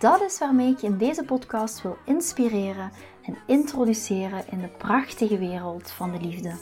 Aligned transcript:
Dat 0.00 0.22
is 0.22 0.38
waarmee 0.38 0.70
ik 0.70 0.78
je 0.78 0.86
in 0.86 0.98
deze 0.98 1.24
podcast 1.24 1.82
wil 1.82 1.96
inspireren 2.04 2.90
en 3.22 3.36
introduceren 3.46 4.44
in 4.50 4.60
de 4.60 4.68
prachtige 4.68 5.38
wereld 5.38 5.90
van 5.90 6.12
de 6.12 6.20
liefde. 6.20 6.52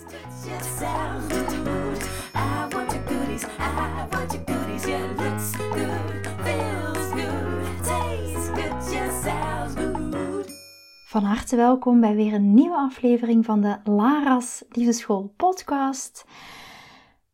Van 11.05 11.23
harte 11.23 11.57
welkom 11.57 12.01
bij 12.01 12.15
weer 12.15 12.35
een 12.35 12.55
nieuwe 12.55 12.77
aflevering 12.77 13.45
van 13.45 13.61
de 13.61 13.77
Lara's 13.85 14.65
Liefdeschool 14.69 15.33
podcast. 15.37 16.25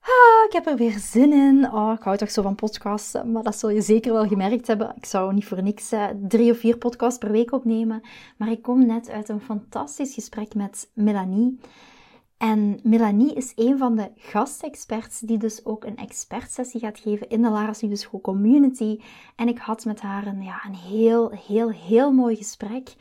Ah, 0.06 0.44
ik 0.46 0.52
heb 0.52 0.66
er 0.66 0.76
weer 0.76 0.98
zin 0.98 1.32
in. 1.32 1.72
Oh, 1.72 1.92
ik 1.96 2.02
hou 2.02 2.16
toch 2.16 2.30
zo 2.30 2.42
van 2.42 2.54
podcasts, 2.54 3.16
maar 3.24 3.42
dat 3.42 3.58
zul 3.58 3.70
je 3.70 3.80
zeker 3.80 4.12
wel 4.12 4.26
gemerkt 4.26 4.66
hebben. 4.66 4.92
Ik 4.96 5.04
zou 5.04 5.34
niet 5.34 5.44
voor 5.44 5.62
niks 5.62 5.92
eh, 5.92 6.06
drie 6.28 6.50
of 6.50 6.58
vier 6.58 6.78
podcasts 6.78 7.18
per 7.18 7.30
week 7.30 7.52
opnemen. 7.52 8.02
Maar 8.36 8.50
ik 8.50 8.62
kom 8.62 8.86
net 8.86 9.10
uit 9.10 9.28
een 9.28 9.40
fantastisch 9.40 10.14
gesprek 10.14 10.54
met 10.54 10.90
Melanie. 10.94 11.58
En 12.36 12.80
Melanie 12.82 13.34
is 13.34 13.52
een 13.56 13.78
van 13.78 13.96
de 13.96 14.10
gastexperts 14.16 15.20
die 15.20 15.38
dus 15.38 15.64
ook 15.64 15.84
een 15.84 15.96
expertsessie 15.96 16.80
gaat 16.80 16.98
geven 16.98 17.28
in 17.28 17.42
de 17.42 17.50
Lara's 17.50 17.82
School 17.92 18.20
Community. 18.20 19.00
En 19.36 19.48
ik 19.48 19.58
had 19.58 19.84
met 19.84 20.00
haar 20.00 20.26
een, 20.26 20.42
ja, 20.42 20.64
een 20.66 20.74
heel, 20.74 21.30
heel, 21.46 21.70
heel 21.70 22.12
mooi 22.12 22.36
gesprek 22.36 22.94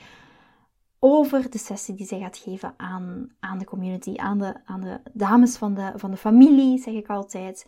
over 1.05 1.49
de 1.49 1.57
sessie 1.57 1.95
die 1.95 2.05
zij 2.05 2.19
gaat 2.19 2.37
geven 2.37 2.73
aan, 2.77 3.29
aan 3.39 3.57
de 3.57 3.65
community, 3.65 4.15
aan 4.15 4.37
de, 4.37 4.53
aan 4.65 4.81
de 4.81 4.99
dames 5.13 5.57
van 5.57 5.73
de, 5.73 5.91
van 5.95 6.11
de 6.11 6.17
familie, 6.17 6.79
zeg 6.79 6.93
ik 6.93 7.07
altijd, 7.07 7.67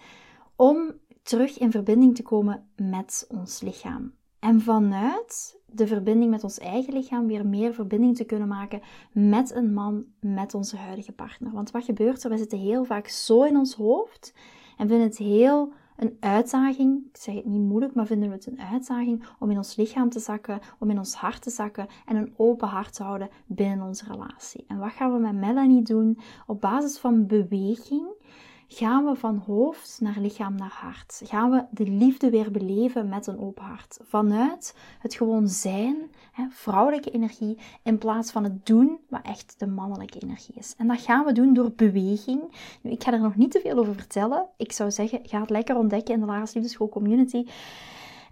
om 0.55 0.94
terug 1.23 1.58
in 1.58 1.72
verbinding 1.72 2.16
te 2.16 2.23
komen 2.23 2.69
met 2.75 3.25
ons 3.30 3.61
lichaam. 3.61 4.14
En 4.39 4.61
vanuit 4.61 5.59
de 5.66 5.88
verbinding 5.88 6.31
met 6.31 6.44
ons 6.44 6.59
eigen 6.59 6.94
lichaam 6.94 7.27
weer 7.27 7.45
meer 7.45 7.73
verbinding 7.73 8.16
te 8.16 8.23
kunnen 8.23 8.47
maken 8.47 8.81
met 9.11 9.55
een 9.55 9.73
man, 9.73 10.05
met 10.20 10.53
onze 10.53 10.77
huidige 10.77 11.11
partner. 11.11 11.52
Want 11.52 11.72
wat 11.72 11.83
gebeurt 11.83 12.23
er? 12.23 12.30
We 12.30 12.38
zitten 12.38 12.59
heel 12.59 12.83
vaak 12.83 13.08
zo 13.08 13.44
in 13.44 13.58
ons 13.58 13.75
hoofd 13.75 14.33
en 14.77 14.88
vinden 14.88 15.08
het 15.08 15.17
heel 15.17 15.73
een 15.95 16.17
uitdaging, 16.19 17.05
ik 17.09 17.17
zeg 17.17 17.35
het 17.35 17.45
niet 17.45 17.61
moeilijk, 17.61 17.93
maar 17.95 18.05
vinden 18.05 18.29
we 18.29 18.35
het 18.35 18.45
een 18.45 18.61
uitdaging 18.61 19.23
om 19.39 19.51
in 19.51 19.57
ons 19.57 19.75
lichaam 19.75 20.09
te 20.09 20.19
zakken, 20.19 20.59
om 20.79 20.89
in 20.89 20.97
ons 20.97 21.15
hart 21.15 21.41
te 21.41 21.49
zakken 21.49 21.87
en 22.05 22.15
een 22.15 22.33
open 22.37 22.67
hart 22.67 22.93
te 22.93 23.03
houden 23.03 23.29
binnen 23.45 23.87
onze 23.87 24.05
relatie. 24.05 24.65
En 24.67 24.77
wat 24.77 24.91
gaan 24.91 25.13
we 25.13 25.19
met 25.19 25.35
Melanie 25.35 25.81
doen? 25.81 26.19
Op 26.47 26.61
basis 26.61 26.97
van 26.97 27.27
beweging 27.27 28.07
gaan 28.67 29.05
we 29.05 29.16
van 29.16 29.38
hoofd 29.45 29.97
naar 30.02 30.19
lichaam 30.19 30.55
naar 30.55 30.77
hart. 30.81 31.21
Gaan 31.23 31.52
we 31.52 31.66
de 31.71 31.83
liefde 31.83 32.30
weer 32.30 32.52
beleven 32.52 33.09
met 33.09 33.27
een 33.27 33.39
open 33.39 33.63
hart. 33.63 33.99
Vanuit 34.03 34.75
het 34.99 35.16
gewoon 35.16 35.47
zijn, 35.47 35.95
hè, 36.31 36.45
vrouwelijke 36.49 37.11
energie, 37.11 37.58
in 37.83 37.97
plaats 37.97 38.31
van 38.31 38.43
het 38.43 38.66
doen, 38.66 38.99
wat 39.09 39.21
echt 39.23 39.55
de 39.58 39.67
mannelijke 39.67 40.20
energie 40.20 40.55
is. 40.55 40.73
En 40.77 40.87
dat 40.87 41.02
gaan 41.02 41.26
we 41.26 41.31
doen 41.31 41.53
door 41.53 41.71
beweging. 41.76 42.42
Nu, 42.81 42.92
ik 42.92 43.03
ga 43.03 43.14
er 43.14 43.21
nog 43.21 43.36
niet 43.36 43.52
te 43.52 43.59
veel 43.59 43.77
over 43.77 43.95
vertellen. 43.95 44.45
Ik 44.58 44.71
zou 44.71 44.92
zeggen, 44.92 45.20
ga 45.23 45.39
het 45.39 45.49
lekker 45.49 45.77
ontdekken 45.77 46.14
in 46.14 46.20
de 46.20 46.26
Lara's 46.26 46.53
Liefdeschool 46.53 46.89
Community. 46.89 47.45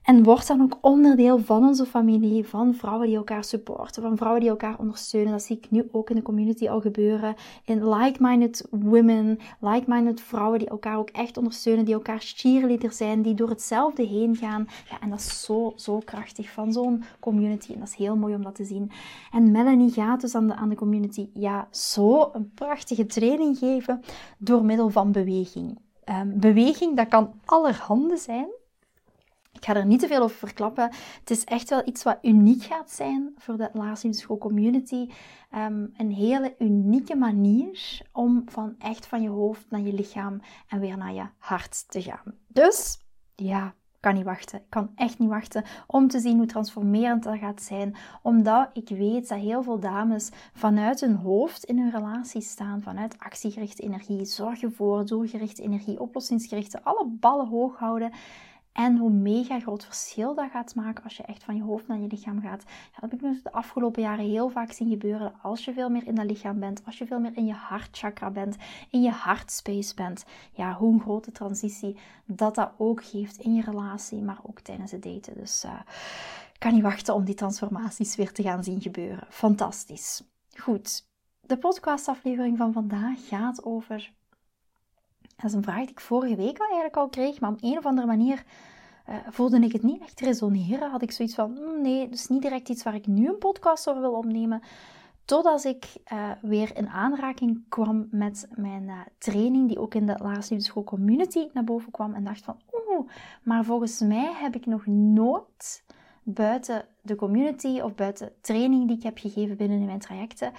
En 0.04 0.24
word 0.24 0.48
dan 0.48 0.62
ook 0.62 0.78
onderdeel 0.82 1.40
van 1.40 1.68
onze 1.68 1.86
familie, 1.86 2.48
van 2.48 2.74
vrouwen 2.74 3.08
die 3.08 3.16
elkaar 3.16 3.44
supporten, 3.44 4.02
van 4.02 4.18
vrouwen 4.18 4.42
die 4.42 4.50
elkaar 4.50 4.80
ondersteunen. 4.80 5.32
Dat 5.32 5.42
zie 5.42 5.58
ik 5.58 5.72
nu 5.72 5.90
ook 5.92 6.10
in 6.10 6.16
de 6.16 6.22
community 6.22 6.70
al 6.70 6.82
gebeuren. 6.82 7.36
In 7.66 7.90
like-minded 7.90 8.68
women, 8.70 9.40
like-minded 9.60 10.22
vrouwen 10.22 10.60
die 10.60 10.68
elkaar 10.68 10.98
ook 10.98 11.10
echt 11.10 11.38
ondersteunen, 11.38 11.86
die 11.86 11.94
elkaar 11.94 12.20
cheerleader 12.20 12.92
zijn, 12.92 13.22
die 13.22 13.34
door 13.34 13.50
hetzelfde 13.50 14.04
heen 14.04 14.36
gaan. 14.36 14.68
Ja, 14.90 15.02
en 15.02 15.10
dat 15.10 15.20
is 15.20 15.44
zo, 15.44 15.74
zo 15.76 16.02
krachtig 16.06 16.50
van 16.50 16.74
zo'n 16.74 17.04
community. 17.20 17.74
En 17.74 17.80
dat 17.80 17.88
is 17.88 17.96
heel 17.96 18.16
mooi 18.16 18.36
om 18.36 18.44
dat 18.44 18.56
te 18.56 18.66
zien. 18.66 18.92
En 19.32 19.52
Melanie 19.52 19.92
gaat 19.92 20.22
dus 20.22 20.36
aan 20.36 20.48
de, 20.48 20.56
aan 20.56 20.70
de 20.70 20.76
community 20.76 21.30
ja, 21.34 21.68
zo 21.72 22.30
een 22.34 22.52
prachtige 22.54 23.06
training 23.06 23.58
geven 23.58 24.02
door 24.38 24.66
middel 24.66 24.90
van 24.90 25.12
beweging. 25.12 25.80
Um, 26.10 26.40
beweging, 26.40 26.96
dat 26.96 27.08
kan 27.08 27.32
allerhande 27.46 28.18
zijn. 28.18 28.48
Ik 29.64 29.70
ga 29.70 29.76
er 29.76 29.86
niet 29.86 30.00
te 30.00 30.08
veel 30.08 30.22
over 30.22 30.38
verklappen. 30.38 30.92
Het 31.20 31.30
is 31.30 31.44
echt 31.44 31.70
wel 31.70 31.82
iets 31.86 32.04
wat 32.04 32.18
uniek 32.22 32.64
gaat 32.64 32.92
zijn 32.92 33.34
voor 33.38 33.58
de 33.58 33.70
Lars 33.74 34.04
School 34.10 34.38
Community. 34.38 35.10
Um, 35.56 35.94
een 35.98 36.12
hele 36.12 36.56
unieke 36.60 37.16
manier 37.16 38.02
om 38.12 38.44
van 38.46 38.76
echt 38.80 39.06
van 39.06 39.22
je 39.22 39.30
hoofd 39.30 39.66
naar 39.70 39.82
je 39.82 39.94
lichaam 39.94 40.42
en 40.68 40.80
weer 40.80 40.98
naar 40.98 41.14
je 41.14 41.26
hart 41.38 41.90
te 41.90 42.02
gaan. 42.02 42.34
Dus 42.48 43.00
ja, 43.36 43.74
kan 44.04 44.14
niet 44.14 44.24
wachten. 44.24 44.60
Ik 44.60 44.70
kan 44.70 44.92
echt 44.96 45.20
niet 45.20 45.30
wachten 45.30 45.64
om 45.88 46.08
te 46.08 46.20
zien 46.20 46.38
hoe 46.38 46.46
transformerend 46.46 47.24
dat 47.24 47.38
gaat 47.38 47.62
zijn. 47.62 47.96
Omdat 48.22 48.70
ik 48.74 48.90
weet 48.90 49.30
dat 49.30 49.40
heel 49.40 49.64
veel 49.64 49.80
dames 49.80 50.30
vanuit 50.54 51.00
hun 51.00 51.16
hoofd 51.16 51.64
in 51.64 51.80
hun 51.80 51.92
relatie 51.92 52.42
staan. 52.42 52.82
Vanuit 52.82 53.16
actiegerichte 53.18 53.84
energie, 53.84 54.26
zorgen 54.26 54.74
voor, 54.74 55.06
doelgerichte 55.06 55.62
energie, 55.62 56.00
oplossingsgerichte. 56.00 56.84
Alle 56.84 57.06
ballen 57.08 57.48
hoog 57.48 57.78
houden. 57.78 58.12
En 58.74 58.98
hoe 58.98 59.10
mega 59.10 59.60
groot 59.60 59.86
verschil 59.86 60.36
dat 60.36 60.50
gaat 60.52 60.76
maken 60.76 61.04
als 61.04 61.18
je 61.18 61.24
echt 61.24 61.44
van 61.44 61.56
je 61.56 61.64
hoofd 61.64 61.88
naar 61.88 62.00
je 62.00 62.08
lichaam 62.08 62.42
gaat. 62.42 62.64
Ja, 62.68 63.00
dat 63.00 63.12
heb 63.12 63.14
ik 63.14 63.22
nu 63.22 63.40
de 63.44 63.52
afgelopen 63.52 64.02
jaren 64.02 64.26
heel 64.26 64.50
vaak 64.50 64.72
zien 64.72 64.90
gebeuren. 64.90 65.34
Als 65.42 65.66
je 65.66 65.74
veel 65.74 65.90
meer 65.90 66.08
in 66.08 66.16
dat 66.16 66.26
lichaam 66.26 66.60
bent, 66.60 66.86
als 66.86 66.98
je 66.98 67.06
veel 67.06 67.20
meer 67.20 67.38
in 67.38 67.46
je 67.46 67.54
hartchakra 67.54 68.30
bent, 68.30 68.58
in 68.90 69.02
je 69.02 69.12
hartspace 69.12 69.96
bent. 69.96 70.26
Ja, 70.52 70.74
hoe 70.74 70.94
een 70.94 71.02
grote 71.02 71.32
transitie 71.32 71.98
dat 72.26 72.56
dat 72.56 72.72
ook 72.78 73.04
geeft 73.04 73.38
in 73.38 73.56
je 73.56 73.62
relatie, 73.62 74.22
maar 74.22 74.40
ook 74.44 74.60
tijdens 74.60 74.92
het 74.92 75.04
daten. 75.04 75.34
Dus 75.34 75.64
uh, 75.66 75.80
ik 76.54 76.60
kan 76.60 76.74
niet 76.74 76.84
wachten 76.84 77.14
om 77.14 77.24
die 77.24 77.36
transformaties 77.36 78.16
weer 78.16 78.32
te 78.32 78.44
gaan 78.44 78.64
zien 78.64 78.82
gebeuren. 78.82 79.28
Fantastisch. 79.30 80.24
Goed, 80.56 81.08
de 81.42 81.58
podcastaflevering 81.58 82.58
van 82.58 82.74
vandaag 82.74 83.28
gaat 83.28 83.64
over 83.64 84.14
dat 85.36 85.46
is 85.46 85.54
een 85.54 85.64
vraag 85.64 85.80
die 85.80 85.90
ik 85.90 86.00
vorige 86.00 86.36
week 86.36 86.60
al 86.60 86.66
eigenlijk 86.66 86.98
al 86.98 87.10
kreeg, 87.10 87.40
maar 87.40 87.52
op 87.52 87.58
een 87.62 87.78
of 87.78 87.86
andere 87.86 88.08
manier 88.08 88.44
uh, 89.10 89.16
voelde 89.30 89.60
ik 89.60 89.72
het 89.72 89.84
niet 89.84 90.02
echt 90.02 90.20
resoneren. 90.20 90.92
Had 90.92 91.02
ik 91.02 91.12
zoiets 91.12 91.36
van, 91.36 91.52
mm, 91.52 91.82
nee, 91.82 92.10
dus 92.10 92.28
niet 92.28 92.42
direct 92.42 92.70
iets 92.70 92.84
waar 92.84 92.96
ik 92.96 93.08
nu 93.08 93.28
een 93.28 93.38
podcast 93.38 93.90
over 93.90 94.02
wil 94.02 94.14
opnemen. 94.14 94.62
Totdat 95.26 95.64
ik 95.64 95.86
uh, 96.14 96.32
weer 96.42 96.78
in 96.78 96.90
aanraking 96.90 97.64
kwam 97.70 98.08
met 98.12 98.48
mijn 98.56 98.84
uh, 98.84 99.00
training, 99.18 99.68
die 99.68 99.80
ook 99.80 99.96
in 99.96 100.06
de 100.06 100.16
Lara's 100.22 100.50
Liefdeschool 100.50 100.84
Community 100.84 101.48
naar 101.54 101.64
boven 101.64 101.92
kwam. 101.92 102.14
En 102.14 102.24
dacht 102.24 102.44
van, 102.44 102.60
oeh, 102.74 103.10
maar 103.44 103.66
volgens 103.66 104.00
mij 104.00 104.32
heb 104.34 104.56
ik 104.56 104.66
nog 104.66 104.86
nooit 104.86 105.84
buiten 106.24 106.86
de 107.02 107.16
community 107.16 107.80
of 107.80 107.96
buiten 107.96 108.32
training 108.42 108.88
die 108.88 108.98
ik 108.98 109.04
heb 109.04 109.18
gegeven 109.18 109.58
binnen 109.58 109.80
in 109.80 109.86
mijn 109.86 110.00
trajecten 110.00 110.52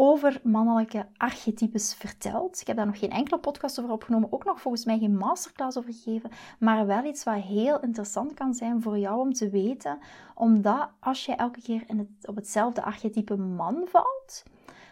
over 0.00 0.40
mannelijke 0.42 1.06
archetypes 1.16 1.94
verteld. 1.94 2.60
Ik 2.60 2.66
heb 2.66 2.76
daar 2.76 2.86
nog 2.86 2.98
geen 2.98 3.10
enkele 3.10 3.38
podcast 3.38 3.78
over 3.78 3.92
opgenomen, 3.92 4.32
ook 4.32 4.44
nog 4.44 4.60
volgens 4.60 4.84
mij 4.84 4.98
geen 4.98 5.16
masterclass 5.16 5.78
over 5.78 5.92
gegeven, 5.92 6.30
maar 6.58 6.86
wel 6.86 7.04
iets 7.04 7.24
wat 7.24 7.34
heel 7.34 7.80
interessant 7.80 8.34
kan 8.34 8.54
zijn 8.54 8.82
voor 8.82 8.98
jou 8.98 9.20
om 9.20 9.32
te 9.32 9.50
weten, 9.50 9.98
omdat 10.34 10.90
als 11.00 11.24
je 11.24 11.34
elke 11.34 11.62
keer 11.62 11.82
in 11.86 11.98
het, 11.98 12.28
op 12.28 12.36
hetzelfde 12.36 12.82
archetype 12.82 13.36
man 13.36 13.86
valt, 13.86 14.42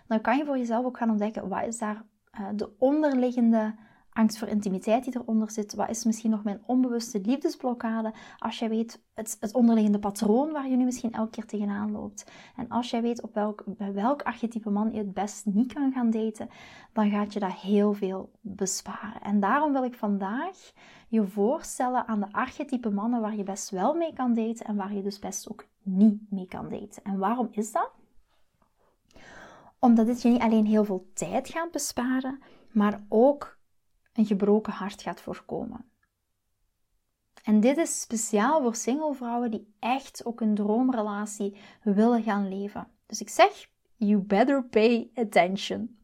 dan 0.06 0.20
kan 0.20 0.36
je 0.36 0.44
voor 0.44 0.58
jezelf 0.58 0.84
ook 0.84 0.98
gaan 0.98 1.10
ontdekken 1.10 1.48
wat 1.48 1.66
is 1.66 1.78
daar 1.78 2.02
uh, 2.40 2.46
de 2.54 2.70
onderliggende 2.78 3.74
angst 4.16 4.38
voor 4.38 4.48
intimiteit 4.48 5.04
die 5.04 5.16
eronder 5.16 5.50
zit. 5.50 5.74
Wat 5.74 5.88
is 5.88 6.04
misschien 6.04 6.30
nog 6.30 6.44
mijn 6.44 6.62
onbewuste 6.66 7.20
liefdesblokkade? 7.20 8.12
Als 8.38 8.58
jij 8.58 8.68
weet 8.68 9.02
het, 9.14 9.36
het 9.40 9.54
onderliggende 9.54 9.98
patroon 9.98 10.52
waar 10.52 10.68
je 10.68 10.76
nu 10.76 10.84
misschien 10.84 11.12
elke 11.12 11.30
keer 11.30 11.46
tegenaan 11.46 11.92
loopt. 11.92 12.30
En 12.56 12.68
als 12.68 12.90
jij 12.90 13.02
weet 13.02 13.22
op 13.22 13.34
welk, 13.34 13.62
bij 13.66 13.92
welk 13.92 14.22
archetype 14.22 14.70
man 14.70 14.92
je 14.92 14.98
het 14.98 15.14
best 15.14 15.46
niet 15.46 15.72
kan 15.72 15.92
gaan 15.92 16.10
daten, 16.10 16.48
dan 16.92 17.10
gaat 17.10 17.32
je 17.32 17.40
dat 17.40 17.52
heel 17.52 17.92
veel 17.92 18.30
besparen. 18.40 19.20
En 19.22 19.40
daarom 19.40 19.72
wil 19.72 19.84
ik 19.84 19.94
vandaag 19.94 20.72
je 21.08 21.26
voorstellen 21.26 22.06
aan 22.06 22.20
de 22.20 22.32
archetype 22.32 22.90
mannen 22.90 23.20
waar 23.20 23.36
je 23.36 23.42
best 23.42 23.70
wel 23.70 23.94
mee 23.94 24.12
kan 24.12 24.34
daten 24.34 24.66
en 24.66 24.76
waar 24.76 24.94
je 24.94 25.02
dus 25.02 25.18
best 25.18 25.50
ook 25.50 25.66
niet 25.82 26.20
mee 26.30 26.46
kan 26.46 26.68
daten. 26.68 27.02
En 27.02 27.18
waarom 27.18 27.48
is 27.50 27.72
dat? 27.72 27.90
Omdat 29.78 30.06
dit 30.06 30.22
je 30.22 30.28
niet 30.28 30.40
alleen 30.40 30.66
heel 30.66 30.84
veel 30.84 31.10
tijd 31.14 31.48
gaat 31.48 31.70
besparen, 31.70 32.38
maar 32.72 33.04
ook 33.08 33.55
een 34.16 34.26
gebroken 34.26 34.72
hart 34.72 35.02
gaat 35.02 35.20
voorkomen. 35.20 35.84
En 37.42 37.60
dit 37.60 37.76
is 37.76 38.00
speciaal 38.00 38.62
voor 38.62 38.74
single 38.74 39.14
vrouwen 39.14 39.50
die 39.50 39.74
echt 39.78 40.24
ook 40.24 40.40
een 40.40 40.54
droomrelatie 40.54 41.56
willen 41.82 42.22
gaan 42.22 42.48
leven. 42.48 42.88
Dus 43.06 43.20
ik 43.20 43.28
zeg, 43.28 43.68
you 43.96 44.20
better 44.20 44.64
pay 44.64 45.10
attention. 45.14 45.98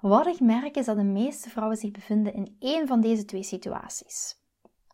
Wat 0.00 0.26
ik 0.26 0.40
merk 0.40 0.76
is 0.76 0.86
dat 0.86 0.96
de 0.96 1.04
meeste 1.04 1.50
vrouwen 1.50 1.76
zich 1.76 1.90
bevinden 1.90 2.34
in 2.34 2.56
één 2.58 2.86
van 2.86 3.00
deze 3.00 3.24
twee 3.24 3.42
situaties. 3.42 4.36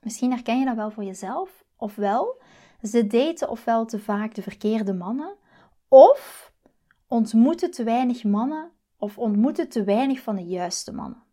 Misschien 0.00 0.30
herken 0.30 0.58
je 0.58 0.64
dat 0.64 0.76
wel 0.76 0.90
voor 0.90 1.04
jezelf, 1.04 1.64
ofwel 1.76 2.42
ze 2.82 3.06
daten 3.06 3.48
ofwel 3.48 3.84
te 3.84 3.98
vaak 3.98 4.34
de 4.34 4.42
verkeerde 4.42 4.94
mannen, 4.94 5.36
of 5.88 6.52
ontmoeten 7.08 7.70
te 7.70 7.84
weinig 7.84 8.24
mannen 8.24 8.72
of 8.96 9.18
ontmoeten 9.18 9.68
te 9.68 9.84
weinig 9.84 10.20
van 10.20 10.36
de 10.36 10.44
juiste 10.44 10.92
mannen. 10.92 11.23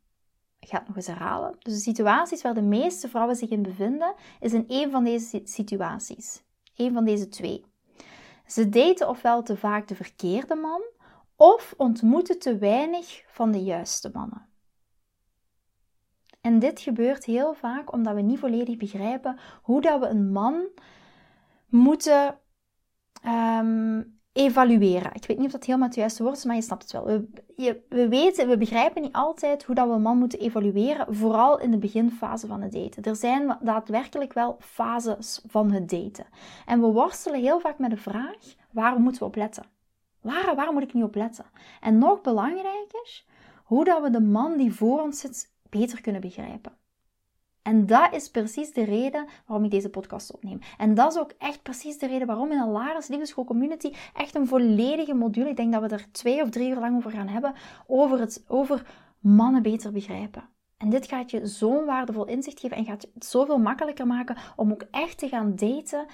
Ik 0.61 0.67
ga 0.67 0.77
het 0.77 0.87
nog 0.87 0.95
eens 0.95 1.07
herhalen. 1.07 1.55
Dus 1.59 1.73
de 1.73 1.79
situaties 1.79 2.41
waar 2.41 2.53
de 2.53 2.61
meeste 2.61 3.09
vrouwen 3.09 3.35
zich 3.35 3.49
in 3.49 3.61
bevinden, 3.61 4.13
is 4.39 4.53
in 4.53 4.67
één 4.67 4.91
van 4.91 5.03
deze 5.03 5.41
situaties. 5.43 6.43
Eén 6.75 6.93
van 6.93 7.05
deze 7.05 7.27
twee. 7.27 7.65
Ze 8.45 8.69
daten 8.69 9.09
ofwel 9.09 9.43
te 9.43 9.57
vaak 9.57 9.87
de 9.87 9.95
verkeerde 9.95 10.55
man, 10.55 10.81
of 11.35 11.73
ontmoeten 11.77 12.39
te 12.39 12.57
weinig 12.57 13.23
van 13.27 13.51
de 13.51 13.63
juiste 13.63 14.09
mannen. 14.13 14.49
En 16.41 16.59
dit 16.59 16.79
gebeurt 16.79 17.25
heel 17.25 17.53
vaak 17.53 17.93
omdat 17.93 18.15
we 18.15 18.21
niet 18.21 18.39
volledig 18.39 18.77
begrijpen 18.77 19.39
hoe 19.61 19.81
dat 19.81 19.99
we 19.99 20.07
een 20.07 20.31
man 20.31 20.67
moeten 21.67 22.39
ehm, 23.21 24.03
evalueren. 24.33 25.13
Ik 25.13 25.25
weet 25.25 25.37
niet 25.37 25.45
of 25.45 25.51
dat 25.51 25.65
helemaal 25.65 25.87
het 25.87 25.95
juiste 25.95 26.23
woord 26.23 26.37
is, 26.37 26.45
maar 26.45 26.55
je 26.55 26.61
snapt 26.61 26.83
het 26.83 26.91
wel. 26.91 27.05
We, 27.05 27.81
we 27.89 28.07
weten, 28.07 28.47
we 28.47 28.57
begrijpen 28.57 29.01
niet 29.01 29.13
altijd 29.13 29.63
hoe 29.63 29.75
dat 29.75 29.87
we 29.87 29.93
een 29.93 30.01
man 30.01 30.17
moeten 30.17 30.39
evalueren, 30.39 31.15
vooral 31.15 31.59
in 31.59 31.71
de 31.71 31.77
beginfase 31.77 32.47
van 32.47 32.61
het 32.61 32.71
daten. 32.71 33.03
Er 33.03 33.15
zijn 33.15 33.57
daadwerkelijk 33.61 34.33
wel 34.33 34.57
fases 34.59 35.41
van 35.47 35.71
het 35.71 35.89
daten. 35.89 36.25
En 36.65 36.81
we 36.81 36.87
worstelen 36.87 37.39
heel 37.39 37.59
vaak 37.59 37.79
met 37.79 37.89
de 37.89 37.97
vraag, 37.97 38.55
waar 38.71 38.99
moeten 38.99 39.21
we 39.21 39.27
op 39.27 39.35
letten? 39.35 39.63
Waar, 40.21 40.55
waar 40.55 40.73
moet 40.73 40.83
ik 40.83 40.93
nu 40.93 41.03
op 41.03 41.15
letten? 41.15 41.45
En 41.81 41.97
nog 41.97 42.21
belangrijker, 42.21 43.23
hoe 43.63 43.85
dat 43.85 44.01
we 44.01 44.09
de 44.09 44.21
man 44.21 44.57
die 44.57 44.73
voor 44.73 45.01
ons 45.01 45.19
zit 45.19 45.53
beter 45.69 46.01
kunnen 46.01 46.21
begrijpen. 46.21 46.79
En 47.61 47.85
dat 47.85 48.13
is 48.13 48.29
precies 48.29 48.73
de 48.73 48.83
reden 48.83 49.27
waarom 49.45 49.65
ik 49.65 49.71
deze 49.71 49.89
podcast 49.89 50.33
opneem. 50.33 50.59
En 50.77 50.93
dat 50.93 51.11
is 51.11 51.19
ook 51.19 51.33
echt 51.37 51.61
precies 51.61 51.97
de 51.97 52.07
reden 52.07 52.27
waarom 52.27 52.51
in 52.51 52.59
een 52.59 52.71
Laris 52.71 53.07
Liefdeschool 53.07 53.43
Community 53.43 53.93
echt 54.13 54.35
een 54.35 54.47
volledige 54.47 55.13
module, 55.13 55.49
ik 55.49 55.55
denk 55.55 55.73
dat 55.73 55.81
we 55.81 55.87
er 55.87 56.11
twee 56.11 56.41
of 56.41 56.49
drie 56.49 56.69
uur 56.69 56.79
lang 56.79 56.95
over 56.95 57.11
gaan 57.11 57.27
hebben, 57.27 57.53
over, 57.87 58.19
het, 58.19 58.43
over 58.47 58.85
mannen 59.19 59.61
beter 59.61 59.91
begrijpen. 59.91 60.49
En 60.77 60.89
dit 60.89 61.07
gaat 61.07 61.31
je 61.31 61.47
zo'n 61.47 61.85
waardevol 61.85 62.25
inzicht 62.25 62.59
geven 62.59 62.77
en 62.77 62.85
gaat 62.85 63.07
het 63.13 63.25
zoveel 63.25 63.57
makkelijker 63.57 64.07
maken 64.07 64.37
om 64.55 64.71
ook 64.71 64.85
echt 64.91 65.17
te 65.17 65.27
gaan 65.27 65.55
daten 65.55 66.05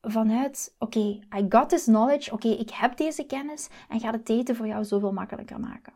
vanuit, 0.00 0.74
oké, 0.78 1.18
I 1.36 1.46
got 1.48 1.68
this 1.68 1.84
knowledge, 1.84 2.32
oké, 2.32 2.48
ik 2.48 2.70
heb 2.70 2.96
deze 2.96 3.24
kennis 3.24 3.68
en 3.88 4.00
gaat 4.00 4.12
het 4.12 4.26
daten 4.26 4.56
voor 4.56 4.66
jou 4.66 4.84
zoveel 4.84 5.12
makkelijker 5.12 5.60
maken. 5.60 5.92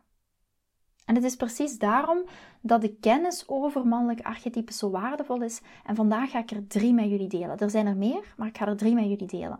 En 1.11 1.17
het 1.17 1.25
is 1.25 1.35
precies 1.35 1.77
daarom 1.77 2.23
dat 2.61 2.81
de 2.81 2.95
kennis 2.95 3.47
over 3.47 3.87
mannelijke 3.87 4.23
archetypes 4.23 4.77
zo 4.77 4.89
waardevol 4.89 5.41
is. 5.41 5.61
En 5.85 5.95
vandaag 5.95 6.31
ga 6.31 6.39
ik 6.39 6.51
er 6.51 6.67
drie 6.67 6.93
met 6.93 7.09
jullie 7.09 7.27
delen. 7.27 7.57
Er 7.57 7.69
zijn 7.69 7.85
er 7.85 7.97
meer, 7.97 8.33
maar 8.37 8.47
ik 8.47 8.57
ga 8.57 8.67
er 8.67 8.77
drie 8.77 8.93
met 8.93 9.03
jullie 9.03 9.27
delen. 9.27 9.59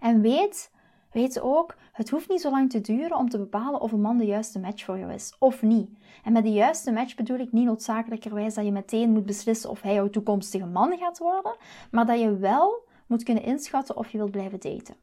En 0.00 0.20
weet, 0.20 0.70
weet 1.12 1.40
ook, 1.40 1.76
het 1.92 2.10
hoeft 2.10 2.28
niet 2.28 2.40
zo 2.40 2.50
lang 2.50 2.70
te 2.70 2.80
duren 2.80 3.16
om 3.16 3.28
te 3.28 3.38
bepalen 3.38 3.80
of 3.80 3.92
een 3.92 4.00
man 4.00 4.18
de 4.18 4.24
juiste 4.24 4.60
match 4.60 4.84
voor 4.84 4.98
jou 4.98 5.12
is 5.12 5.36
of 5.38 5.62
niet. 5.62 5.90
En 6.24 6.32
met 6.32 6.42
de 6.42 6.52
juiste 6.52 6.92
match 6.92 7.14
bedoel 7.14 7.38
ik 7.38 7.52
niet 7.52 7.64
noodzakelijkerwijs 7.64 8.54
dat 8.54 8.64
je 8.64 8.72
meteen 8.72 9.10
moet 9.10 9.26
beslissen 9.26 9.70
of 9.70 9.82
hij 9.82 9.94
jouw 9.94 10.10
toekomstige 10.10 10.66
man 10.66 10.98
gaat 10.98 11.18
worden, 11.18 11.56
maar 11.90 12.06
dat 12.06 12.20
je 12.20 12.36
wel 12.36 12.88
moet 13.06 13.22
kunnen 13.22 13.42
inschatten 13.42 13.96
of 13.96 14.10
je 14.10 14.18
wilt 14.18 14.30
blijven 14.30 14.60
daten. 14.60 15.01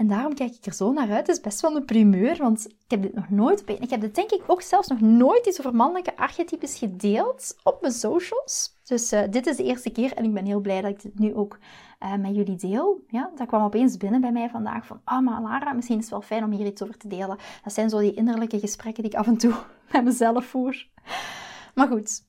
En 0.00 0.06
daarom 0.06 0.34
kijk 0.34 0.54
ik 0.54 0.66
er 0.66 0.72
zo 0.72 0.92
naar 0.92 1.10
uit. 1.10 1.26
Het 1.26 1.36
is 1.36 1.40
best 1.40 1.60
wel 1.60 1.76
een 1.76 1.84
primeur, 1.84 2.36
want 2.36 2.66
ik 2.66 2.90
heb 2.90 3.02
dit 3.02 3.14
nog 3.14 3.30
nooit... 3.30 3.62
Ik 3.66 3.90
heb 3.90 4.00
dit 4.00 4.14
denk 4.14 4.30
ik 4.30 4.42
ook 4.46 4.62
zelfs 4.62 4.88
nog 4.88 5.00
nooit 5.00 5.46
iets 5.46 5.58
over 5.58 5.74
mannelijke 5.74 6.16
archetypes 6.16 6.78
gedeeld 6.78 7.56
op 7.62 7.80
mijn 7.80 7.92
socials. 7.92 8.76
Dus 8.84 9.12
uh, 9.12 9.22
dit 9.30 9.46
is 9.46 9.56
de 9.56 9.64
eerste 9.64 9.90
keer 9.90 10.12
en 10.12 10.24
ik 10.24 10.34
ben 10.34 10.44
heel 10.44 10.60
blij 10.60 10.80
dat 10.80 10.90
ik 10.90 11.02
dit 11.02 11.18
nu 11.18 11.34
ook 11.34 11.58
uh, 12.02 12.14
met 12.14 12.34
jullie 12.34 12.56
deel. 12.56 13.04
Ja, 13.08 13.30
dat 13.34 13.46
kwam 13.46 13.62
opeens 13.62 13.96
binnen 13.96 14.20
bij 14.20 14.32
mij 14.32 14.48
vandaag 14.50 14.86
van... 14.86 15.00
Ah, 15.04 15.24
maar 15.24 15.42
Lara, 15.42 15.72
misschien 15.72 15.96
is 15.96 16.02
het 16.02 16.12
wel 16.12 16.22
fijn 16.22 16.44
om 16.44 16.50
hier 16.50 16.66
iets 16.66 16.82
over 16.82 16.96
te 16.96 17.08
delen. 17.08 17.38
Dat 17.64 17.72
zijn 17.72 17.90
zo 17.90 17.98
die 17.98 18.14
innerlijke 18.14 18.58
gesprekken 18.58 19.02
die 19.02 19.12
ik 19.12 19.18
af 19.18 19.26
en 19.26 19.36
toe 19.36 19.54
met 19.92 20.04
mezelf 20.04 20.44
voer. 20.44 20.86
Maar 21.74 21.88
goed, 21.88 22.24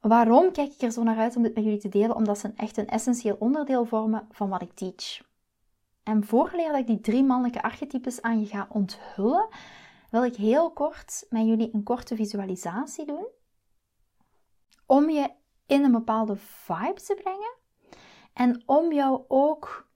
waarom 0.00 0.52
kijk 0.52 0.72
ik 0.72 0.82
er 0.82 0.92
zo 0.92 1.02
naar 1.02 1.18
uit 1.18 1.36
om 1.36 1.42
dit 1.42 1.54
met 1.54 1.64
jullie 1.64 1.80
te 1.80 1.88
delen? 1.88 2.16
Omdat 2.16 2.38
ze 2.38 2.52
echt 2.56 2.76
een 2.76 2.88
essentieel 2.88 3.36
onderdeel 3.38 3.84
vormen 3.84 4.26
van 4.30 4.48
wat 4.48 4.62
ik 4.62 4.72
teach. 4.74 5.26
En 6.08 6.24
voorgeleerd 6.24 6.70
dat 6.70 6.80
ik 6.80 6.86
die 6.86 7.00
drie 7.00 7.24
mannelijke 7.24 7.62
archetypes 7.62 8.22
aan 8.22 8.40
je 8.40 8.46
ga 8.46 8.66
onthullen, 8.70 9.48
wil 10.10 10.24
ik 10.24 10.36
heel 10.36 10.72
kort 10.72 11.26
met 11.30 11.46
jullie 11.46 11.70
een 11.72 11.82
korte 11.82 12.16
visualisatie 12.16 13.06
doen. 13.06 13.26
Om 14.86 15.10
je 15.10 15.30
in 15.66 15.84
een 15.84 15.92
bepaalde 15.92 16.36
vibe 16.36 17.00
te 17.00 17.18
brengen. 17.22 17.56
En 18.32 18.62
om 18.66 18.92
jou 18.92 19.24
ook 19.28 19.88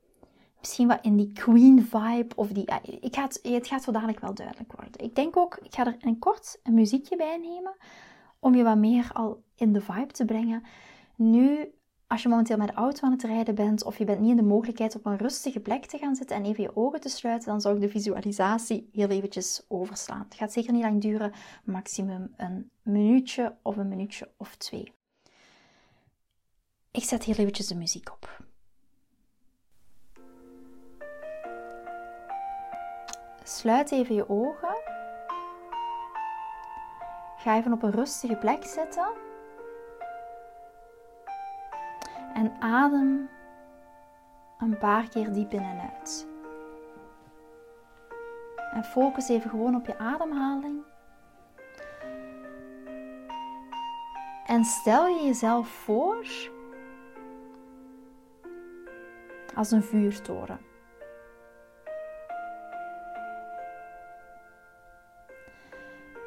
misschien 0.59 0.89
wat 0.89 1.05
in 1.05 1.17
die 1.17 1.33
queen 1.33 1.83
vibe 1.83 2.35
of 2.37 2.49
die... 2.49 2.65
Ik 3.01 3.15
ga 3.15 3.23
het, 3.23 3.39
het 3.43 3.67
gaat 3.67 3.83
zo 3.83 3.93
dadelijk 3.93 4.21
wel 4.21 4.35
duidelijk 4.35 4.73
worden. 4.73 5.05
Ik 5.05 5.15
denk 5.15 5.37
ook, 5.37 5.57
ik 5.63 5.75
ga 5.75 5.87
er 5.87 5.97
een 6.01 6.19
kort 6.19 6.61
een 6.63 6.75
muziekje 6.75 7.17
bij 7.17 7.37
nemen. 7.37 7.77
Om 8.39 8.55
je 8.55 8.63
wat 8.63 8.79
meer 8.79 9.11
al 9.13 9.43
in 9.57 9.73
de 9.73 9.81
vibe 9.81 10.13
te 10.13 10.25
brengen. 10.25 10.63
Nu 11.17 11.75
als 12.13 12.23
je 12.23 12.29
momenteel 12.29 12.57
met 12.57 12.69
de 12.69 12.75
auto 12.75 13.07
aan 13.07 13.13
het 13.13 13.23
rijden 13.23 13.55
bent 13.55 13.85
of 13.85 13.99
je 13.99 14.05
bent 14.05 14.21
niet 14.21 14.31
in 14.31 14.37
de 14.37 14.43
mogelijkheid 14.43 14.95
op 14.95 15.07
een 15.07 15.17
rustige 15.17 15.61
plek 15.61 15.85
te 15.87 15.99
gaan 15.99 16.15
zitten 16.15 16.37
en 16.37 16.45
even 16.45 16.63
je 16.63 16.77
ogen 16.77 17.01
te 17.01 17.09
sluiten, 17.09 17.49
dan 17.49 17.61
zou 17.61 17.75
ik 17.75 17.81
de 17.81 17.89
visualisatie 17.89 18.89
heel 18.93 19.09
eventjes 19.09 19.65
overslaan. 19.69 20.25
Het 20.25 20.35
gaat 20.35 20.53
zeker 20.53 20.73
niet 20.73 20.83
lang 20.83 21.01
duren, 21.01 21.33
maximum 21.65 22.35
een 22.37 22.71
minuutje 22.83 23.57
of 23.63 23.77
een 23.77 23.89
minuutje 23.89 24.31
of 24.37 24.57
twee. 24.57 24.93
Ik 26.91 27.05
zet 27.05 27.25
heel 27.25 27.35
eventjes 27.35 27.67
de 27.67 27.75
muziek 27.75 28.11
op. 28.13 28.41
Sluit 33.43 33.93
even 33.93 34.15
je 34.15 34.29
ogen. 34.29 34.77
Ga 37.37 37.57
even 37.57 37.73
op 37.73 37.83
een 37.83 37.91
rustige 37.91 38.37
plek 38.37 38.65
zitten 38.65 39.32
en 42.35 42.53
adem 42.61 43.29
een 44.59 44.79
paar 44.79 45.09
keer 45.09 45.33
diep 45.33 45.53
in 45.53 45.63
en 45.63 45.81
uit. 45.81 46.29
En 48.73 48.85
focus 48.85 49.29
even 49.29 49.51
gewoon 49.51 49.75
op 49.75 49.87
je 49.87 49.99
ademhaling. 49.99 50.83
En 54.47 54.65
stel 54.65 55.07
je 55.07 55.25
jezelf 55.25 55.69
voor 55.69 56.27
als 59.55 59.71
een 59.71 59.83
vuurtoren. 59.83 60.61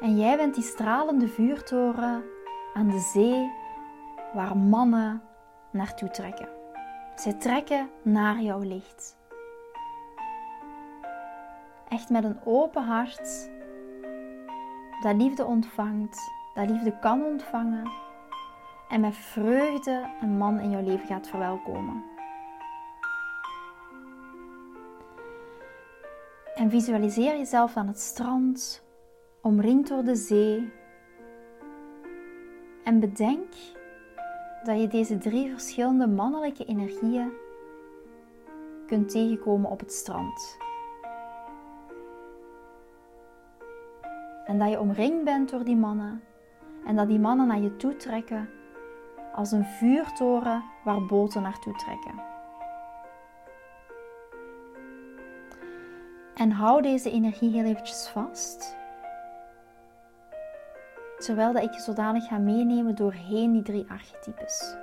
En 0.00 0.16
jij 0.16 0.36
bent 0.36 0.54
die 0.54 0.64
stralende 0.64 1.28
vuurtoren 1.28 2.24
aan 2.74 2.88
de 2.88 2.98
zee 2.98 3.52
waar 4.32 4.56
mannen 4.56 5.22
naartoe 5.76 6.10
trekken. 6.10 6.48
Zij 7.14 7.32
trekken 7.32 7.90
naar 8.02 8.40
jouw 8.40 8.60
licht. 8.60 9.16
Echt 11.88 12.08
met 12.08 12.24
een 12.24 12.40
open 12.44 12.82
hart 12.82 13.50
dat 15.02 15.16
liefde 15.16 15.44
ontvangt, 15.44 16.32
dat 16.54 16.70
liefde 16.70 16.98
kan 16.98 17.24
ontvangen 17.24 17.90
en 18.88 19.00
met 19.00 19.14
vreugde 19.14 20.10
een 20.20 20.36
man 20.36 20.60
in 20.60 20.70
jouw 20.70 20.82
leven 20.82 21.06
gaat 21.06 21.28
verwelkomen. 21.28 22.04
En 26.54 26.70
visualiseer 26.70 27.36
jezelf 27.36 27.76
aan 27.76 27.86
het 27.86 28.00
strand, 28.00 28.82
omringd 29.42 29.88
door 29.88 30.04
de 30.04 30.14
zee. 30.14 30.72
En 32.84 33.00
bedenk 33.00 33.52
dat 34.66 34.80
je 34.80 34.88
deze 34.88 35.18
drie 35.18 35.50
verschillende 35.50 36.06
mannelijke 36.06 36.64
energieën 36.64 37.32
kunt 38.86 39.08
tegenkomen 39.08 39.70
op 39.70 39.80
het 39.80 39.92
strand. 39.92 40.58
En 44.44 44.58
dat 44.58 44.70
je 44.70 44.80
omringd 44.80 45.24
bent 45.24 45.50
door 45.50 45.64
die 45.64 45.76
mannen 45.76 46.22
en 46.86 46.96
dat 46.96 47.08
die 47.08 47.18
mannen 47.18 47.46
naar 47.46 47.60
je 47.60 47.76
toe 47.76 47.96
trekken 47.96 48.48
als 49.34 49.52
een 49.52 49.64
vuurtoren 49.64 50.64
waar 50.84 51.06
boten 51.06 51.42
naartoe 51.42 51.74
trekken. 51.74 52.14
En 56.34 56.50
hou 56.50 56.82
deze 56.82 57.10
energie 57.10 57.50
heel 57.50 57.64
eventjes 57.64 58.08
vast 58.08 58.76
terwijl 61.18 61.52
dat 61.52 61.62
ik 61.62 61.72
je 61.72 61.80
zodanig 61.80 62.26
ga 62.26 62.38
meenemen 62.38 62.94
doorheen 62.94 63.52
die 63.52 63.62
drie 63.62 63.86
archetypes. 63.88 64.76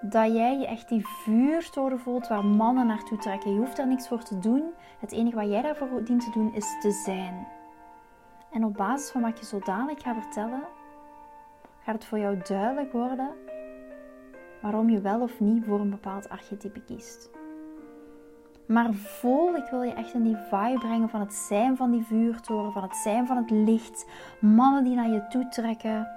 dat 0.00 0.32
jij 0.32 0.58
je 0.58 0.66
echt 0.66 0.88
die 0.88 1.06
vuurtoren 1.06 1.98
voelt 1.98 2.28
waar 2.28 2.44
mannen 2.44 2.86
naartoe 2.86 3.18
trekken. 3.18 3.52
Je 3.52 3.58
hoeft 3.58 3.76
daar 3.76 3.86
niks 3.86 4.08
voor 4.08 4.22
te 4.22 4.38
doen. 4.38 4.62
Het 4.98 5.12
enige 5.12 5.36
wat 5.36 5.48
jij 5.48 5.62
daarvoor 5.62 6.04
dient 6.04 6.24
te 6.24 6.30
doen 6.30 6.54
is 6.54 6.76
te 6.80 6.90
zijn. 6.90 7.46
En 8.52 8.64
op 8.64 8.76
basis 8.76 9.10
van 9.10 9.22
wat 9.22 9.38
je 9.38 9.44
zo 9.44 9.58
dadelijk 9.58 10.02
gaat 10.02 10.22
vertellen, 10.22 10.62
gaat 11.82 11.94
het 11.94 12.04
voor 12.04 12.18
jou 12.18 12.40
duidelijk 12.42 12.92
worden 12.92 13.30
waarom 14.62 14.90
je 14.90 15.00
wel 15.00 15.20
of 15.20 15.40
niet 15.40 15.64
voor 15.64 15.80
een 15.80 15.90
bepaald 15.90 16.28
archetype 16.28 16.80
kiest. 16.80 17.30
Maar 18.66 18.94
voel, 18.94 19.54
ik 19.54 19.66
wil 19.70 19.82
je 19.82 19.92
echt 19.92 20.14
in 20.14 20.22
die 20.22 20.36
vibe 20.36 20.78
brengen 20.78 21.08
van 21.08 21.20
het 21.20 21.34
zijn 21.34 21.76
van 21.76 21.90
die 21.90 22.04
vuurtoren, 22.04 22.72
van 22.72 22.82
het 22.82 22.96
zijn 22.96 23.26
van 23.26 23.36
het 23.36 23.50
licht. 23.50 24.06
Mannen 24.40 24.84
die 24.84 24.94
naar 24.94 25.08
je 25.08 25.26
toe 25.28 25.48
trekken. 25.48 26.08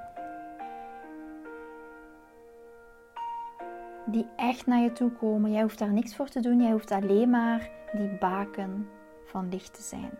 Die 4.05 4.27
echt 4.35 4.65
naar 4.65 4.79
je 4.79 4.91
toe 4.91 5.11
komen. 5.11 5.51
Jij 5.51 5.61
hoeft 5.61 5.79
daar 5.79 5.93
niks 5.93 6.15
voor 6.15 6.29
te 6.29 6.39
doen. 6.39 6.61
Jij 6.61 6.71
hoeft 6.71 6.91
alleen 6.91 7.29
maar 7.29 7.69
die 7.91 8.17
baken 8.19 8.89
van 9.25 9.49
licht 9.49 9.73
te 9.73 9.81
zijn. 9.81 10.11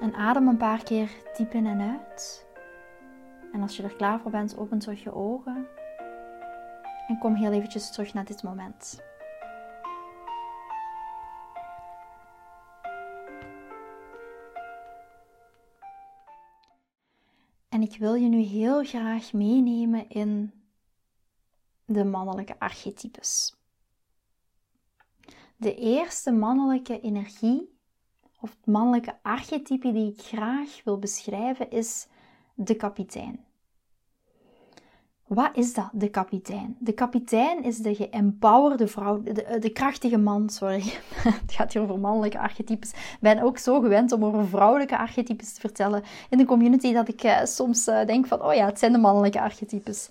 En 0.00 0.14
adem 0.14 0.48
een 0.48 0.56
paar 0.56 0.82
keer 0.82 1.10
diep 1.36 1.52
in 1.52 1.66
en 1.66 1.80
uit. 1.80 2.46
En 3.52 3.62
als 3.62 3.76
je 3.76 3.82
er 3.82 3.96
klaar 3.96 4.20
voor 4.20 4.30
bent, 4.30 4.58
open 4.58 4.78
terug 4.78 5.02
je 5.02 5.14
ogen. 5.14 5.66
En 7.06 7.18
kom 7.18 7.34
heel 7.34 7.52
eventjes 7.52 7.90
terug 7.90 8.14
naar 8.14 8.24
dit 8.24 8.42
moment. 8.42 9.02
En 17.68 17.82
ik 17.82 17.96
wil 17.98 18.14
je 18.14 18.28
nu 18.28 18.38
heel 18.38 18.84
graag 18.84 19.32
meenemen 19.32 20.08
in 20.08 20.52
de 21.84 22.04
mannelijke 22.04 22.58
archetypes. 22.58 23.56
De 25.56 25.74
eerste 25.74 26.32
mannelijke 26.32 27.00
energie 27.00 27.78
of 28.40 28.50
het 28.50 28.66
mannelijke 28.66 29.18
archetype 29.22 29.92
die 29.92 30.12
ik 30.12 30.20
graag 30.20 30.80
wil 30.84 30.98
beschrijven 30.98 31.70
is 31.70 32.06
de 32.54 32.76
kapitein. 32.76 33.44
Wat 35.34 35.50
is 35.52 35.74
dat, 35.74 35.88
de 35.92 36.08
kapitein? 36.08 36.76
De 36.78 36.92
kapitein 36.92 37.62
is 37.62 37.78
de 37.78 37.94
geempowerde 37.94 38.86
vrouw, 38.86 39.22
de, 39.22 39.56
de 39.60 39.70
krachtige 39.70 40.18
man, 40.18 40.48
sorry. 40.48 40.82
Het 41.42 41.52
gaat 41.52 41.72
hier 41.72 41.82
over 41.82 41.98
mannelijke 41.98 42.38
archetypes. 42.38 42.90
Ik 42.90 43.18
ben 43.20 43.42
ook 43.42 43.58
zo 43.58 43.80
gewend 43.80 44.12
om 44.12 44.24
over 44.24 44.46
vrouwelijke 44.46 44.98
archetypes 44.98 45.52
te 45.52 45.60
vertellen 45.60 46.02
in 46.30 46.38
de 46.38 46.44
community 46.44 46.92
dat 46.92 47.08
ik 47.08 47.24
uh, 47.24 47.44
soms 47.44 47.88
uh, 47.88 48.04
denk 48.04 48.26
van, 48.26 48.42
oh 48.42 48.54
ja, 48.54 48.66
het 48.66 48.78
zijn 48.78 48.92
de 48.92 48.98
mannelijke 48.98 49.40
archetypes. 49.40 50.08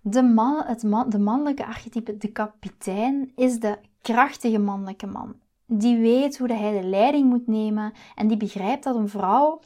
De, 0.00 0.22
man, 0.22 0.62
het 0.64 0.82
man, 0.82 1.10
de 1.10 1.18
mannelijke 1.18 1.66
archetype, 1.66 2.16
de 2.16 2.28
kapitein, 2.28 3.32
is 3.36 3.58
de 3.58 3.78
krachtige 4.02 4.58
mannelijke 4.58 5.06
man. 5.06 5.34
Die 5.66 5.98
weet 5.98 6.38
hoe 6.38 6.52
hij 6.52 6.80
de 6.80 6.86
leiding 6.86 7.28
moet 7.28 7.46
nemen 7.46 7.92
en 8.14 8.28
die 8.28 8.36
begrijpt 8.36 8.84
dat 8.84 8.96
een 8.96 9.08
vrouw 9.08 9.60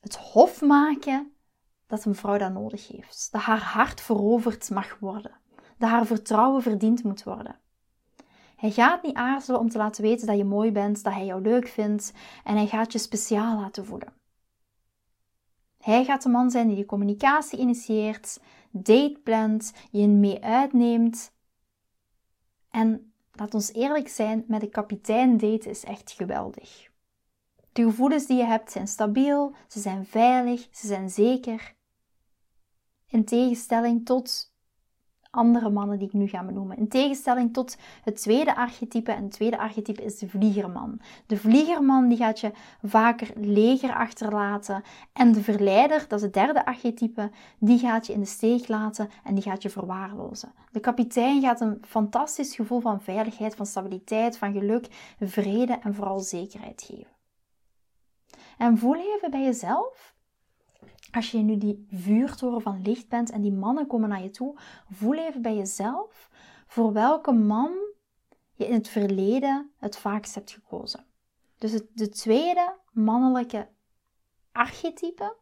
het 0.00 0.16
hof 0.16 0.60
maken 0.60 1.29
dat 1.90 2.04
een 2.04 2.14
vrouw 2.14 2.38
dat 2.38 2.52
nodig 2.52 2.88
heeft. 2.88 3.28
Dat 3.30 3.40
haar 3.40 3.62
hart 3.62 4.00
veroverd 4.00 4.70
mag 4.70 4.98
worden. 4.98 5.32
Dat 5.78 5.90
haar 5.90 6.06
vertrouwen 6.06 6.62
verdiend 6.62 7.04
moet 7.04 7.22
worden. 7.22 7.58
Hij 8.56 8.70
gaat 8.70 9.02
niet 9.02 9.14
aarzelen 9.14 9.60
om 9.60 9.68
te 9.68 9.78
laten 9.78 10.02
weten 10.02 10.26
dat 10.26 10.36
je 10.36 10.44
mooi 10.44 10.72
bent, 10.72 11.02
dat 11.02 11.12
hij 11.12 11.24
jou 11.24 11.42
leuk 11.42 11.68
vindt 11.68 12.12
en 12.44 12.56
hij 12.56 12.66
gaat 12.66 12.92
je 12.92 12.98
speciaal 12.98 13.60
laten 13.60 13.86
voelen. 13.86 14.12
Hij 15.78 16.04
gaat 16.04 16.22
de 16.22 16.28
man 16.28 16.50
zijn 16.50 16.68
die 16.68 16.76
de 16.76 16.86
communicatie 16.86 17.58
initieert, 17.58 18.40
date 18.70 19.20
plant, 19.24 19.72
je 19.90 20.08
mee 20.08 20.42
uitneemt. 20.42 21.32
En 22.70 23.12
laat 23.32 23.54
ons 23.54 23.72
eerlijk 23.72 24.08
zijn, 24.08 24.44
met 24.46 24.60
de 24.60 24.68
kapitein 24.68 25.36
daten 25.36 25.70
is 25.70 25.84
echt 25.84 26.12
geweldig. 26.12 26.90
De 27.72 27.82
gevoelens 27.82 28.26
die 28.26 28.36
je 28.36 28.44
hebt 28.44 28.72
zijn 28.72 28.88
stabiel, 28.88 29.54
ze 29.68 29.80
zijn 29.80 30.06
veilig, 30.06 30.68
ze 30.70 30.86
zijn 30.86 31.10
zeker. 31.10 31.78
In 33.10 33.24
tegenstelling 33.24 34.04
tot 34.04 34.50
andere 35.30 35.70
mannen 35.70 35.98
die 35.98 36.06
ik 36.06 36.12
nu 36.12 36.26
ga 36.26 36.44
benoemen. 36.44 36.76
In 36.76 36.88
tegenstelling 36.88 37.52
tot 37.52 37.76
het 38.02 38.16
tweede 38.16 38.56
archetype. 38.56 39.12
En 39.12 39.22
het 39.22 39.32
tweede 39.32 39.58
archetype 39.58 40.02
is 40.02 40.18
de 40.18 40.28
vliegerman. 40.28 41.00
De 41.26 41.36
vliegerman 41.36 42.08
die 42.08 42.16
gaat 42.16 42.40
je 42.40 42.52
vaker 42.82 43.30
leger 43.36 43.94
achterlaten. 43.94 44.82
En 45.12 45.32
de 45.32 45.42
verleider, 45.42 46.04
dat 46.08 46.18
is 46.18 46.24
het 46.24 46.34
derde 46.34 46.64
archetype, 46.64 47.30
die 47.58 47.78
gaat 47.78 48.06
je 48.06 48.12
in 48.12 48.20
de 48.20 48.26
steek 48.26 48.68
laten 48.68 49.08
en 49.24 49.34
die 49.34 49.42
gaat 49.42 49.62
je 49.62 49.70
verwaarlozen. 49.70 50.52
De 50.72 50.80
kapitein 50.80 51.40
gaat 51.40 51.60
een 51.60 51.82
fantastisch 51.86 52.54
gevoel 52.54 52.80
van 52.80 53.00
veiligheid, 53.00 53.54
van 53.54 53.66
stabiliteit, 53.66 54.38
van 54.38 54.52
geluk, 54.52 55.14
vrede 55.20 55.78
en 55.82 55.94
vooral 55.94 56.20
zekerheid 56.20 56.82
geven. 56.82 57.18
En 58.58 58.78
voel 58.78 58.96
even 58.96 59.30
bij 59.30 59.42
jezelf 59.42 60.14
als 61.12 61.30
je 61.30 61.38
nu 61.38 61.56
die 61.56 61.86
vuurtoren 61.90 62.60
van 62.60 62.82
licht 62.82 63.08
bent 63.08 63.30
en 63.30 63.40
die 63.40 63.52
mannen 63.52 63.86
komen 63.86 64.08
naar 64.08 64.22
je 64.22 64.30
toe, 64.30 64.58
voel 64.90 65.14
even 65.14 65.42
bij 65.42 65.56
jezelf 65.56 66.30
voor 66.66 66.92
welke 66.92 67.32
man 67.32 67.70
je 68.54 68.66
in 68.66 68.74
het 68.74 68.88
verleden 68.88 69.70
het 69.78 69.98
vaakst 69.98 70.34
hebt 70.34 70.50
gekozen. 70.50 71.04
Dus 71.58 71.80
de 71.94 72.08
tweede 72.08 72.76
mannelijke 72.92 73.68
archetype 74.52 75.36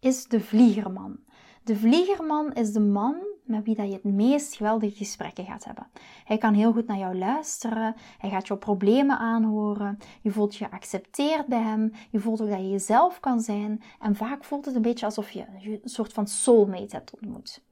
is 0.00 0.24
de 0.24 0.40
vliegerman. 0.40 1.18
De 1.64 1.76
vliegerman 1.76 2.52
is 2.52 2.72
de 2.72 2.80
man 2.80 3.16
met 3.48 3.64
wie 3.64 3.74
dat 3.74 3.86
je 3.86 3.92
het 3.92 4.04
meest 4.04 4.56
geweldige 4.56 4.96
gesprekken 4.96 5.44
gaat 5.44 5.64
hebben. 5.64 5.86
Hij 6.24 6.38
kan 6.38 6.54
heel 6.54 6.72
goed 6.72 6.86
naar 6.86 6.98
jou 6.98 7.18
luisteren, 7.18 7.94
hij 8.18 8.30
gaat 8.30 8.46
jouw 8.46 8.56
problemen 8.56 9.18
aanhoren, 9.18 9.98
je 10.22 10.30
voelt 10.30 10.56
je 10.56 10.64
geaccepteerd 10.64 11.46
bij 11.46 11.62
hem, 11.62 11.92
je 12.10 12.18
voelt 12.18 12.40
ook 12.40 12.48
dat 12.48 12.58
je 12.58 12.70
jezelf 12.70 13.20
kan 13.20 13.40
zijn 13.40 13.82
en 14.00 14.16
vaak 14.16 14.44
voelt 14.44 14.64
het 14.64 14.74
een 14.74 14.82
beetje 14.82 15.06
alsof 15.06 15.30
je 15.30 15.44
een 15.62 15.80
soort 15.84 16.12
van 16.12 16.26
soulmate 16.26 16.96
hebt 16.96 17.14
ontmoet. 17.20 17.62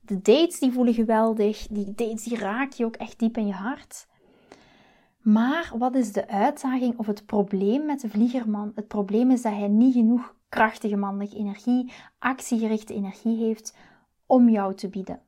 De 0.00 0.22
dates 0.22 0.58
die 0.58 0.72
voelen 0.72 0.94
geweldig, 0.94 1.66
die 1.66 1.92
dates 1.94 2.24
die 2.24 2.38
raken 2.38 2.74
je 2.76 2.84
ook 2.84 2.96
echt 2.96 3.18
diep 3.18 3.36
in 3.36 3.46
je 3.46 3.52
hart. 3.52 4.06
Maar 5.22 5.72
wat 5.78 5.94
is 5.94 6.12
de 6.12 6.28
uitdaging 6.28 6.98
of 6.98 7.06
het 7.06 7.26
probleem 7.26 7.86
met 7.86 8.00
de 8.00 8.08
vliegerman? 8.08 8.72
Het 8.74 8.88
probleem 8.88 9.30
is 9.30 9.42
dat 9.42 9.52
hij 9.52 9.68
niet 9.68 9.94
genoeg 9.94 10.34
krachtige 10.48 10.96
mannelijke 10.96 11.36
energie, 11.36 11.92
actiegerichte 12.18 12.94
energie 12.94 13.44
heeft 13.44 13.76
om 14.32 14.48
jou 14.48 14.74
te 14.74 14.88
bieden. 14.88 15.20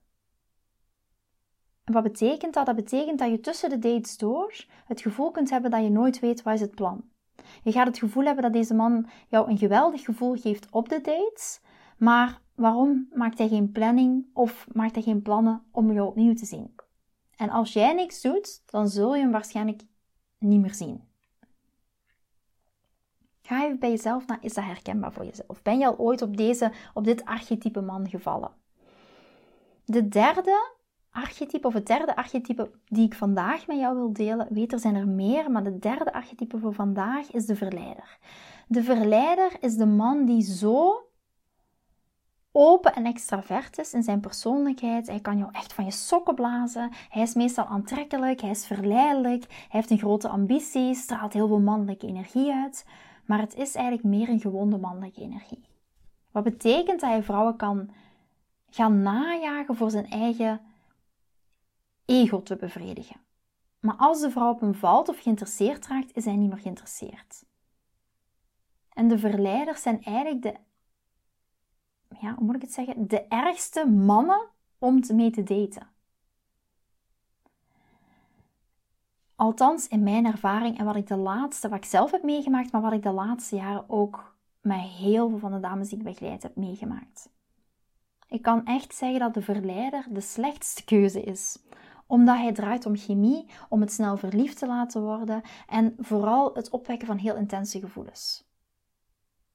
En 1.84 1.92
wat 1.92 2.02
betekent 2.02 2.54
dat? 2.54 2.66
Dat 2.66 2.74
betekent 2.74 3.18
dat 3.18 3.30
je 3.30 3.40
tussen 3.40 3.70
de 3.70 3.78
dates 3.78 4.16
door 4.16 4.64
het 4.84 5.00
gevoel 5.00 5.30
kunt 5.30 5.50
hebben 5.50 5.70
dat 5.70 5.82
je 5.82 5.90
nooit 5.90 6.20
weet 6.20 6.42
wat 6.42 6.54
is 6.54 6.60
het 6.60 6.74
plan. 6.74 7.04
Je 7.62 7.72
gaat 7.72 7.86
het 7.86 7.98
gevoel 7.98 8.24
hebben 8.24 8.42
dat 8.42 8.52
deze 8.52 8.74
man 8.74 9.06
jou 9.28 9.50
een 9.50 9.58
geweldig 9.58 10.04
gevoel 10.04 10.34
geeft 10.34 10.70
op 10.70 10.88
de 10.88 11.00
dates, 11.00 11.60
maar 11.98 12.40
waarom 12.54 13.08
maakt 13.12 13.38
hij 13.38 13.48
geen 13.48 13.72
planning 13.72 14.26
of 14.32 14.66
maakt 14.72 14.94
hij 14.94 15.02
geen 15.02 15.22
plannen 15.22 15.62
om 15.70 15.92
jou 15.92 16.08
opnieuw 16.08 16.34
te 16.34 16.46
zien? 16.46 16.74
En 17.36 17.50
als 17.50 17.72
jij 17.72 17.94
niks 17.94 18.22
doet, 18.22 18.62
dan 18.66 18.88
zul 18.88 19.14
je 19.14 19.22
hem 19.22 19.30
waarschijnlijk 19.30 19.82
niet 20.38 20.60
meer 20.60 20.74
zien. 20.74 21.08
Ga 23.42 23.64
even 23.64 23.78
bij 23.78 23.90
jezelf 23.90 24.26
naar, 24.26 24.38
is 24.40 24.54
dat 24.54 24.64
herkenbaar 24.64 25.12
voor 25.12 25.24
jezelf? 25.24 25.62
Ben 25.62 25.78
je 25.78 25.86
al 25.86 25.98
ooit 25.98 26.22
op, 26.22 26.36
deze, 26.36 26.72
op 26.94 27.04
dit 27.04 27.24
archetype 27.24 27.80
man 27.80 28.08
gevallen? 28.08 28.62
De 29.84 30.08
derde 30.08 30.72
archetype, 31.10 31.66
of 31.66 31.74
het 31.74 31.86
derde 31.86 32.16
archetype 32.16 32.70
die 32.88 33.06
ik 33.06 33.14
vandaag 33.14 33.66
met 33.66 33.78
jou 33.78 33.96
wil 33.96 34.12
delen, 34.12 34.46
weet 34.50 34.72
er 34.72 34.78
zijn 34.78 34.94
er 34.94 35.08
meer, 35.08 35.50
maar 35.50 35.64
de 35.64 35.78
derde 35.78 36.12
archetype 36.12 36.58
voor 36.58 36.74
vandaag 36.74 37.32
is 37.32 37.46
de 37.46 37.56
verleider. 37.56 38.18
De 38.68 38.82
verleider 38.82 39.52
is 39.60 39.76
de 39.76 39.86
man 39.86 40.24
die 40.24 40.42
zo 40.42 41.04
open 42.52 42.94
en 42.94 43.06
extravert 43.06 43.78
is 43.78 43.94
in 43.94 44.02
zijn 44.02 44.20
persoonlijkheid. 44.20 45.06
Hij 45.06 45.20
kan 45.20 45.38
jou 45.38 45.50
echt 45.52 45.72
van 45.72 45.84
je 45.84 45.90
sokken 45.90 46.34
blazen. 46.34 46.90
Hij 47.08 47.22
is 47.22 47.34
meestal 47.34 47.64
aantrekkelijk, 47.64 48.40
hij 48.40 48.50
is 48.50 48.66
verleidelijk, 48.66 49.44
hij 49.48 49.66
heeft 49.68 49.90
een 49.90 49.98
grote 49.98 50.28
ambitie, 50.28 50.94
straalt 50.94 51.32
heel 51.32 51.46
veel 51.46 51.60
mannelijke 51.60 52.06
energie 52.06 52.52
uit. 52.52 52.86
Maar 53.24 53.40
het 53.40 53.54
is 53.54 53.74
eigenlijk 53.74 54.06
meer 54.06 54.28
een 54.28 54.40
gewonde 54.40 54.78
mannelijke 54.78 55.20
energie. 55.20 55.64
Wat 56.30 56.44
betekent 56.44 57.00
dat 57.00 57.10
hij 57.10 57.22
vrouwen 57.22 57.56
kan 57.56 57.90
gaan 58.74 59.02
najagen 59.02 59.76
voor 59.76 59.90
zijn 59.90 60.06
eigen 60.10 60.60
ego 62.04 62.42
te 62.42 62.56
bevredigen. 62.56 63.20
Maar 63.80 63.96
als 63.96 64.20
de 64.20 64.30
vrouw 64.30 64.50
op 64.50 64.60
hem 64.60 64.74
valt 64.74 65.08
of 65.08 65.18
geïnteresseerd 65.18 65.86
raakt, 65.86 66.16
is 66.16 66.24
hij 66.24 66.36
niet 66.36 66.48
meer 66.48 66.58
geïnteresseerd. 66.58 67.44
En 68.88 69.08
de 69.08 69.18
verleiders 69.18 69.82
zijn 69.82 70.02
eigenlijk 70.02 70.42
de, 70.42 70.54
ja, 72.20 72.34
hoe 72.34 72.44
moet 72.44 72.54
ik 72.54 72.62
het 72.62 72.72
zeggen, 72.72 73.08
de 73.08 73.26
ergste 73.28 73.86
mannen 73.86 74.48
om 74.78 75.02
mee 75.12 75.30
te 75.30 75.42
daten. 75.42 75.88
Althans, 79.36 79.88
in 79.88 80.02
mijn 80.02 80.26
ervaring 80.26 80.78
en 80.78 80.84
wat 80.84 80.96
ik 80.96 81.06
de 81.06 81.16
laatste, 81.16 81.68
wat 81.68 81.78
ik 81.78 81.84
zelf 81.84 82.10
heb 82.10 82.22
meegemaakt, 82.22 82.72
maar 82.72 82.82
wat 82.82 82.92
ik 82.92 83.02
de 83.02 83.10
laatste 83.10 83.56
jaren 83.56 83.88
ook 83.88 84.36
met 84.60 84.80
heel 84.80 85.28
veel 85.28 85.38
van 85.38 85.52
de 85.52 85.60
dames 85.60 85.88
die 85.88 85.98
ik 85.98 86.04
begeleid 86.04 86.42
heb 86.42 86.56
meegemaakt. 86.56 87.32
Ik 88.34 88.42
kan 88.42 88.64
echt 88.64 88.94
zeggen 88.94 89.18
dat 89.18 89.34
de 89.34 89.42
verleider 89.42 90.06
de 90.10 90.20
slechtste 90.20 90.84
keuze 90.84 91.22
is 91.22 91.58
omdat 92.06 92.36
hij 92.36 92.52
draait 92.52 92.86
om 92.86 92.96
chemie, 92.96 93.46
om 93.68 93.80
het 93.80 93.92
snel 93.92 94.16
verliefd 94.16 94.58
te 94.58 94.66
laten 94.66 95.02
worden 95.02 95.42
en 95.68 95.94
vooral 95.98 96.54
het 96.54 96.70
opwekken 96.70 97.06
van 97.06 97.16
heel 97.16 97.36
intense 97.36 97.80
gevoelens. 97.80 98.44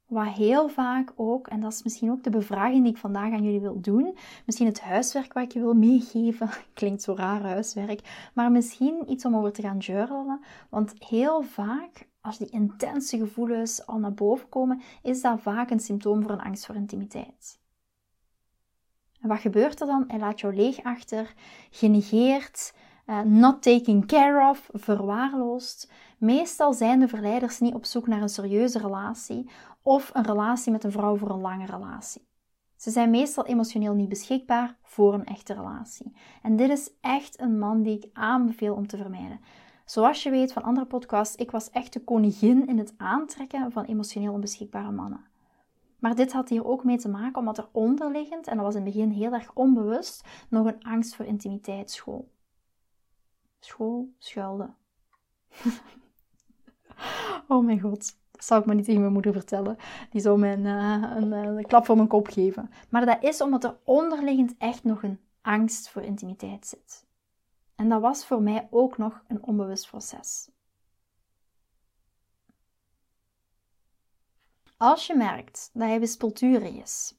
Wat 0.06 0.28
heel 0.28 0.70
vaak 0.70 1.14
ook, 1.16 1.48
en 1.48 1.60
dat 1.60 1.72
is 1.72 1.84
misschien 1.84 2.12
ook 2.12 2.24
de 2.24 2.30
bevraging 2.30 2.84
die 2.84 2.92
ik 2.92 2.98
vandaag 2.98 3.34
aan 3.34 3.44
jullie 3.44 3.60
wil 3.60 3.82
doen, 3.82 4.18
misschien 4.46 4.68
het 4.68 4.82
huiswerk 4.82 5.34
wat 5.34 5.44
ik 5.44 5.52
je 5.52 5.60
wil 5.60 5.74
meegeven, 5.74 6.50
klinkt 6.74 7.02
zo 7.02 7.14
raar 7.14 7.42
huiswerk, 7.42 8.30
maar 8.34 8.52
misschien 8.52 9.12
iets 9.12 9.26
om 9.26 9.36
over 9.36 9.52
te 9.52 9.62
gaan 9.62 9.78
journalen, 9.78 10.40
want 10.70 10.94
heel 10.98 11.42
vaak 11.42 12.08
als 12.22 12.38
die 12.38 12.50
intense 12.50 13.18
gevoelens 13.18 13.86
al 13.86 14.00
naar 14.00 14.14
boven 14.14 14.50
komen, 14.50 14.82
is 15.04 15.22
dat 15.22 15.42
vaak 15.42 15.70
een 15.70 15.80
symptoom 15.80 16.22
voor 16.22 16.32
een 16.32 16.42
angst 16.42 16.66
voor 16.66 16.76
intimiteit. 16.76 17.59
En 19.22 19.28
wat 19.30 19.40
gebeurt 19.40 19.82
er 19.82 19.88
dan? 19.88 20.04
Hij 20.08 20.20
laat 20.20 20.40
jou 20.40 20.56
leeg 20.56 20.84
achter, 20.84 21.34
genegeerd, 21.70 22.74
uh, 23.06 23.22
not 23.22 23.62
taken 23.62 24.06
care 24.06 24.50
of, 24.50 24.70
verwaarloosd. 24.74 25.92
Meestal 26.18 26.74
zijn 26.74 27.00
de 27.00 27.08
verleiders 27.08 27.60
niet 27.60 27.74
op 27.74 27.86
zoek 27.86 28.08
naar 28.08 28.22
een 28.22 28.30
serieuze 28.30 28.80
relatie 28.80 29.50
of 29.82 30.10
een 30.14 30.26
relatie 30.26 30.72
met 30.72 30.84
een 30.84 30.92
vrouw 30.92 31.18
voor 31.18 31.30
een 31.30 31.42
lange 31.42 31.66
relatie. 31.66 32.28
Ze 32.76 32.92
zijn 32.92 33.10
meestal 33.10 33.46
emotioneel 33.46 33.94
niet 33.94 34.10
beschikbaar 34.10 34.78
voor 34.84 35.14
een 35.14 35.26
echte 35.26 35.54
relatie. 35.54 36.16
En 36.42 36.56
dit 36.56 36.70
is 36.70 36.92
echt 37.02 37.40
een 37.40 37.60
man 37.60 37.82
die 37.82 37.98
ik 37.98 38.10
aanbeveel 38.14 38.76
om 38.76 38.88
te 38.88 38.98
vermijden. 38.98 39.40
Zoals 39.86 40.24
je 40.24 40.30
weet 40.30 40.54
van 40.54 40.64
andere 40.64 40.86
podcasts, 40.86 41.36
ik 41.36 41.52
was 41.52 41.70
echt 41.70 41.94
de 41.94 42.04
koningin 42.04 42.68
in 42.68 42.78
het 42.78 42.94
aantrekken 42.98 43.72
van 43.72 43.86
emotioneel 43.86 44.34
onbeschikbare 44.34 44.92
mannen. 44.92 45.29
Maar 46.00 46.16
dit 46.16 46.32
had 46.32 46.50
hier 46.50 46.66
ook 46.66 46.84
mee 46.84 46.98
te 46.98 47.10
maken 47.10 47.40
omdat 47.40 47.58
er 47.58 47.68
onderliggend, 47.72 48.48
en 48.48 48.56
dat 48.56 48.66
was 48.66 48.76
in 48.76 48.86
het 48.86 48.94
begin 48.94 49.10
heel 49.10 49.34
erg 49.34 49.54
onbewust, 49.54 50.28
nog 50.50 50.66
een 50.66 50.84
angst 50.84 51.16
voor 51.16 51.26
intimiteit 51.26 51.92
school. 51.92 52.32
School, 53.60 54.10
schuilde. 54.18 54.70
oh 57.48 57.66
mijn 57.66 57.80
god. 57.80 58.18
Dat 58.32 58.44
zou 58.44 58.60
ik 58.60 58.66
maar 58.66 58.76
niet 58.76 58.86
tegen 58.86 59.02
mijn 59.02 59.14
moeder 59.14 59.34
vertellen. 59.34 59.78
Die 60.10 60.22
zou 60.22 60.40
mij 60.40 60.58
uh, 60.58 61.04
een, 61.16 61.32
uh, 61.32 61.42
een 61.42 61.66
klap 61.66 61.86
voor 61.86 61.96
mijn 61.96 62.08
kop 62.08 62.28
geven. 62.28 62.70
Maar 62.90 63.06
dat 63.06 63.24
is 63.24 63.42
omdat 63.42 63.64
er 63.64 63.78
onderliggend 63.84 64.56
echt 64.58 64.84
nog 64.84 65.04
een 65.04 65.20
angst 65.42 65.90
voor 65.90 66.02
intimiteit 66.02 66.68
zit. 66.68 67.06
En 67.76 67.90
dat 67.90 68.02
was 68.02 68.26
voor 68.26 68.42
mij 68.42 68.68
ook 68.72 68.98
nog 68.98 69.24
een 69.28 69.44
onbewust 69.44 69.88
proces. 69.90 70.50
Als 74.82 75.08
je 75.08 75.16
merkt 75.16 75.70
dat 75.74 75.88
hij 75.88 76.00
wispelturig 76.00 76.76
is 76.76 77.16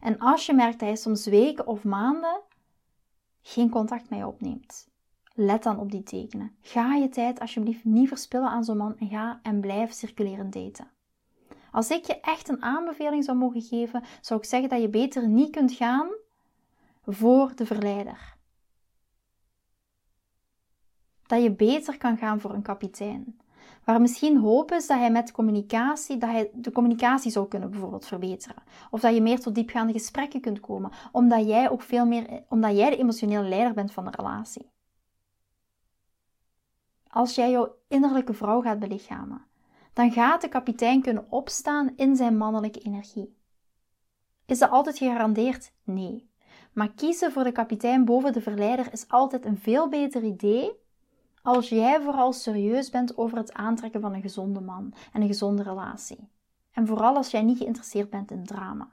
en 0.00 0.18
als 0.18 0.46
je 0.46 0.54
merkt 0.54 0.78
dat 0.78 0.88
hij 0.88 0.96
soms 0.96 1.26
weken 1.26 1.66
of 1.66 1.84
maanden 1.84 2.40
geen 3.42 3.70
contact 3.70 4.10
met 4.10 4.18
je 4.18 4.26
opneemt, 4.26 4.88
let 5.34 5.62
dan 5.62 5.78
op 5.78 5.90
die 5.90 6.02
tekenen. 6.02 6.56
Ga 6.60 6.94
je 6.94 7.08
tijd 7.08 7.40
alsjeblieft 7.40 7.84
niet 7.84 8.08
verspillen 8.08 8.48
aan 8.48 8.64
zo'n 8.64 8.76
man 8.76 8.98
en 8.98 9.08
ga 9.08 9.40
en 9.42 9.60
blijf 9.60 9.92
circuleren 9.92 10.50
daten. 10.50 10.90
Als 11.70 11.90
ik 11.90 12.04
je 12.04 12.20
echt 12.20 12.48
een 12.48 12.62
aanbeveling 12.62 13.24
zou 13.24 13.38
mogen 13.38 13.62
geven, 13.62 14.02
zou 14.20 14.40
ik 14.40 14.46
zeggen 14.46 14.68
dat 14.68 14.80
je 14.80 14.88
beter 14.88 15.28
niet 15.28 15.50
kunt 15.50 15.72
gaan 15.72 16.08
voor 17.06 17.54
de 17.54 17.66
verleider. 17.66 18.36
Dat 21.26 21.42
je 21.42 21.52
beter 21.52 21.98
kan 21.98 22.16
gaan 22.16 22.40
voor 22.40 22.54
een 22.54 22.62
kapitein. 22.62 23.38
Waar 23.84 24.00
misschien 24.00 24.38
hoop 24.38 24.72
is 24.72 24.86
dat 24.86 24.98
hij 24.98 25.10
met 25.10 25.32
communicatie, 25.32 26.16
dat 26.18 26.30
hij 26.30 26.50
de 26.52 26.72
communicatie 26.72 27.30
zou 27.30 27.48
kunnen 27.48 27.70
bijvoorbeeld 27.70 28.06
verbeteren. 28.06 28.62
Of 28.90 29.00
dat 29.00 29.14
je 29.14 29.22
meer 29.22 29.40
tot 29.40 29.54
diepgaande 29.54 29.92
gesprekken 29.92 30.40
kunt 30.40 30.60
komen, 30.60 30.90
omdat 31.12 31.46
jij 31.46 31.70
ook 31.70 31.82
veel 31.82 32.06
meer, 32.06 32.42
omdat 32.48 32.76
jij 32.76 32.90
de 32.90 32.96
emotionele 32.96 33.48
leider 33.48 33.74
bent 33.74 33.92
van 33.92 34.04
de 34.04 34.10
relatie. 34.10 34.70
Als 37.08 37.34
jij 37.34 37.50
jouw 37.50 37.74
innerlijke 37.88 38.34
vrouw 38.34 38.60
gaat 38.60 38.78
belichamen, 38.78 39.46
dan 39.92 40.12
gaat 40.12 40.40
de 40.40 40.48
kapitein 40.48 41.02
kunnen 41.02 41.26
opstaan 41.30 41.92
in 41.96 42.16
zijn 42.16 42.36
mannelijke 42.36 42.80
energie. 42.80 43.36
Is 44.46 44.58
dat 44.58 44.70
altijd 44.70 44.98
gegarandeerd? 44.98 45.72
Nee. 45.84 46.30
Maar 46.72 46.92
kiezen 46.92 47.32
voor 47.32 47.44
de 47.44 47.52
kapitein 47.52 48.04
boven 48.04 48.32
de 48.32 48.40
verleider 48.40 48.92
is 48.92 49.08
altijd 49.08 49.44
een 49.44 49.58
veel 49.58 49.88
beter 49.88 50.22
idee 50.22 50.82
als 51.44 51.68
jij 51.68 52.00
vooral 52.00 52.32
serieus 52.32 52.90
bent 52.90 53.16
over 53.16 53.38
het 53.38 53.52
aantrekken 53.52 54.00
van 54.00 54.14
een 54.14 54.22
gezonde 54.22 54.60
man 54.60 54.94
en 55.12 55.20
een 55.20 55.26
gezonde 55.26 55.62
relatie. 55.62 56.28
En 56.72 56.86
vooral 56.86 57.16
als 57.16 57.30
jij 57.30 57.42
niet 57.42 57.58
geïnteresseerd 57.58 58.10
bent 58.10 58.30
in 58.30 58.44
drama. 58.44 58.92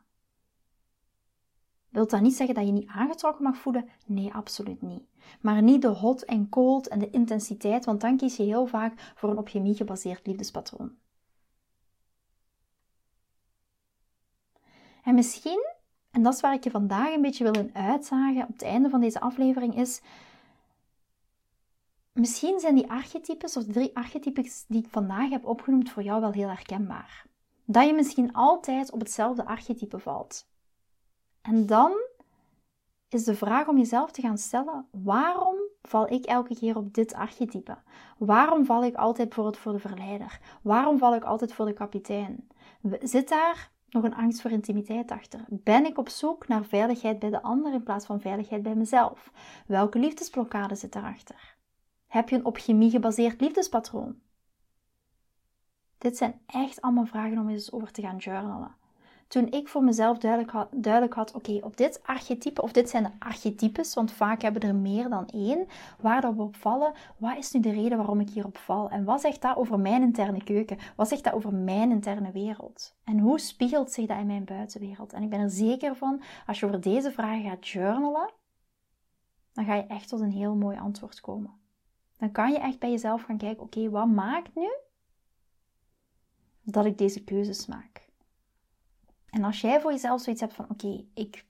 Wilt 1.90 2.10
dat 2.10 2.22
niet 2.22 2.36
zeggen 2.36 2.56
dat 2.56 2.66
je 2.66 2.72
niet 2.72 2.88
aangetrokken 2.88 3.44
mag 3.44 3.58
voelen? 3.58 3.90
Nee, 4.06 4.34
absoluut 4.34 4.82
niet. 4.82 5.04
Maar 5.42 5.62
niet 5.62 5.82
de 5.82 5.88
hot 5.88 6.24
en 6.24 6.50
cold 6.50 6.88
en 6.88 7.00
de 7.00 7.10
intensiteit, 7.10 7.86
want 7.86 8.02
dan 8.02 8.18
kies 8.18 8.36
je 8.36 8.44
heel 8.44 8.66
vaak 8.66 9.12
voor 9.16 9.30
een 9.30 9.38
op 9.38 9.48
chemie 9.48 9.76
gebaseerd 9.76 10.28
liefdespatroon. 10.28 10.92
En 15.04 15.16
misschien, 15.16 15.66
en 16.12 16.24
dat 16.24 16.34
is 16.34 16.42
waar 16.42 16.54
ik 16.54 16.64
je 16.64 16.72
vandaag 16.72 17.14
een 17.14 17.22
beetje 17.22 17.44
wil 17.44 17.64
in 17.64 17.76
uitzagen 17.76 18.42
op 18.42 18.54
het 18.54 18.62
einde 18.62 18.90
van 18.90 19.02
deze 19.02 19.20
aflevering, 19.20 19.76
is 19.76 20.02
Misschien 22.14 22.60
zijn 22.60 22.76
die 22.76 22.92
archetypes, 22.92 23.58
of 23.58 23.64
de 23.64 23.72
drie 23.72 23.96
archetypes 23.96 24.66
die 24.68 24.84
ik 24.84 24.90
vandaag 24.90 25.30
heb 25.30 25.46
opgenoemd, 25.46 25.90
voor 25.90 26.04
jou 26.04 26.22
wel 26.22 26.32
heel 26.32 26.48
herkenbaar. 26.48 27.26
Dat 27.66 27.86
je 27.88 27.94
misschien 27.94 28.34
altijd 28.34 28.92
op 28.92 29.00
hetzelfde 29.00 29.46
archetype 29.46 30.00
valt. 30.00 30.50
En 31.42 31.66
dan 31.66 31.92
is 33.10 33.24
de 33.24 33.36
vraag 33.36 33.68
om 33.68 33.78
jezelf 33.78 34.12
te 34.12 34.22
gaan 34.22 34.38
stellen: 34.38 34.88
waarom 34.92 35.58
val 35.82 36.12
ik 36.12 36.26
elke 36.26 36.56
keer 36.56 36.78
op 36.78 36.94
dit 36.94 37.14
archetype? 37.14 37.78
Waarom 38.18 38.66
val 38.66 38.84
ik 38.84 38.96
altijd 38.96 39.34
voor 39.34 39.72
de 39.72 39.80
verleider? 39.80 40.40
Waarom 40.62 40.98
val 40.98 41.16
ik 41.16 41.24
altijd 41.24 41.54
voor 41.54 41.66
de 41.66 41.74
kapitein? 41.74 42.48
Zit 43.02 43.30
daar 43.30 43.72
nog 43.90 44.04
een 44.04 44.16
angst 44.16 44.42
voor 44.42 44.52
intimiteit 44.52 45.12
achter? 45.12 45.46
Ben 45.50 45.86
ik 45.86 45.98
op 45.98 46.10
zoek 46.10 46.48
naar 46.48 46.66
veiligheid 46.66 47.20
bij 47.20 47.30
de 47.30 47.42
ander 47.42 47.74
in 47.74 47.84
plaats 47.84 48.06
van 48.06 48.22
veiligheid 48.22 48.64
bij 48.64 48.76
mezelf? 48.76 49.32
Welke 49.68 50.00
liefdesblokkade 50.00 50.76
zit 50.76 50.94
daarachter? 50.94 51.51
Heb 52.12 52.30
je 52.30 52.36
een 52.36 52.46
op 52.46 52.58
chemie 52.58 52.90
gebaseerd 52.90 53.42
liefdespatroon? 53.42 54.16
Dit 55.98 56.18
zijn 56.18 56.42
echt 56.46 56.82
allemaal 56.82 57.06
vragen 57.06 57.38
om 57.38 57.50
eens 57.50 57.72
over 57.72 57.92
te 57.92 58.02
gaan 58.02 58.18
journalen. 58.18 58.76
Toen 59.28 59.52
ik 59.52 59.68
voor 59.68 59.84
mezelf 59.84 60.18
duidelijk 60.18 60.52
had, 60.52 60.68
duidelijk 60.72 61.14
had 61.14 61.34
oké, 61.34 61.60
op 61.62 61.78
dit 61.78 62.02
archetype, 62.04 62.62
of 62.62 62.72
dit 62.72 62.90
zijn 62.90 63.04
de 63.04 63.10
archetypes, 63.20 63.94
want 63.94 64.12
vaak 64.12 64.42
hebben 64.42 64.62
er 64.62 64.76
meer 64.76 65.10
dan 65.10 65.28
één, 65.28 65.68
waar 66.00 66.36
we 66.36 66.42
op 66.42 66.56
vallen, 66.56 66.94
wat 67.18 67.38
is 67.38 67.52
nu 67.52 67.60
de 67.60 67.72
reden 67.72 67.98
waarom 67.98 68.20
ik 68.20 68.30
hierop 68.30 68.58
val? 68.58 68.90
En 68.90 69.04
wat 69.04 69.22
zegt 69.22 69.42
dat 69.42 69.58
over 69.58 69.80
mijn 69.80 70.02
interne 70.02 70.44
keuken? 70.44 70.78
Wat 70.96 71.08
zegt 71.08 71.24
dat 71.24 71.34
over 71.34 71.54
mijn 71.54 71.92
interne 71.92 72.32
wereld? 72.32 72.96
En 73.04 73.20
hoe 73.20 73.40
spiegelt 73.40 73.92
zich 73.92 74.06
dat 74.06 74.18
in 74.18 74.28
mijn 74.28 74.46
buitenwereld? 74.46 75.14
En 75.14 75.24
ik 75.24 75.30
ben 75.30 75.40
er 75.40 75.50
zeker 75.50 75.96
van, 75.96 76.22
als 76.48 76.60
je 76.60 76.66
over 76.66 76.82
deze 76.82 77.12
vragen 77.12 77.50
gaat 77.50 77.68
journalen, 77.68 78.32
dan 79.54 79.66
ga 79.66 79.76
je 79.76 79.86
echt 79.86 80.10
tot 80.10 80.20
een 80.20 80.32
heel 80.32 80.56
mooi 80.56 80.78
antwoord 80.78 81.22
komen 81.22 81.61
dan 82.22 82.32
kan 82.32 82.52
je 82.52 82.60
echt 82.60 82.80
bij 82.80 82.92
jezelf 82.92 83.22
gaan 83.22 83.38
kijken: 83.38 83.64
oké, 83.64 83.90
wat 83.90 84.08
maakt 84.08 84.56
nu 84.56 84.70
dat 86.62 86.86
ik 86.86 86.98
deze 86.98 87.24
keuzes 87.24 87.66
maak? 87.66 88.10
En 89.30 89.44
als 89.44 89.62
jij 89.62 89.82
voor 89.82 89.92
jezelf 89.92 90.22
zoiets 90.22 90.42
hebt 90.42 90.54
van: 90.54 90.70
oké, 90.70 91.06
ik 91.14 91.46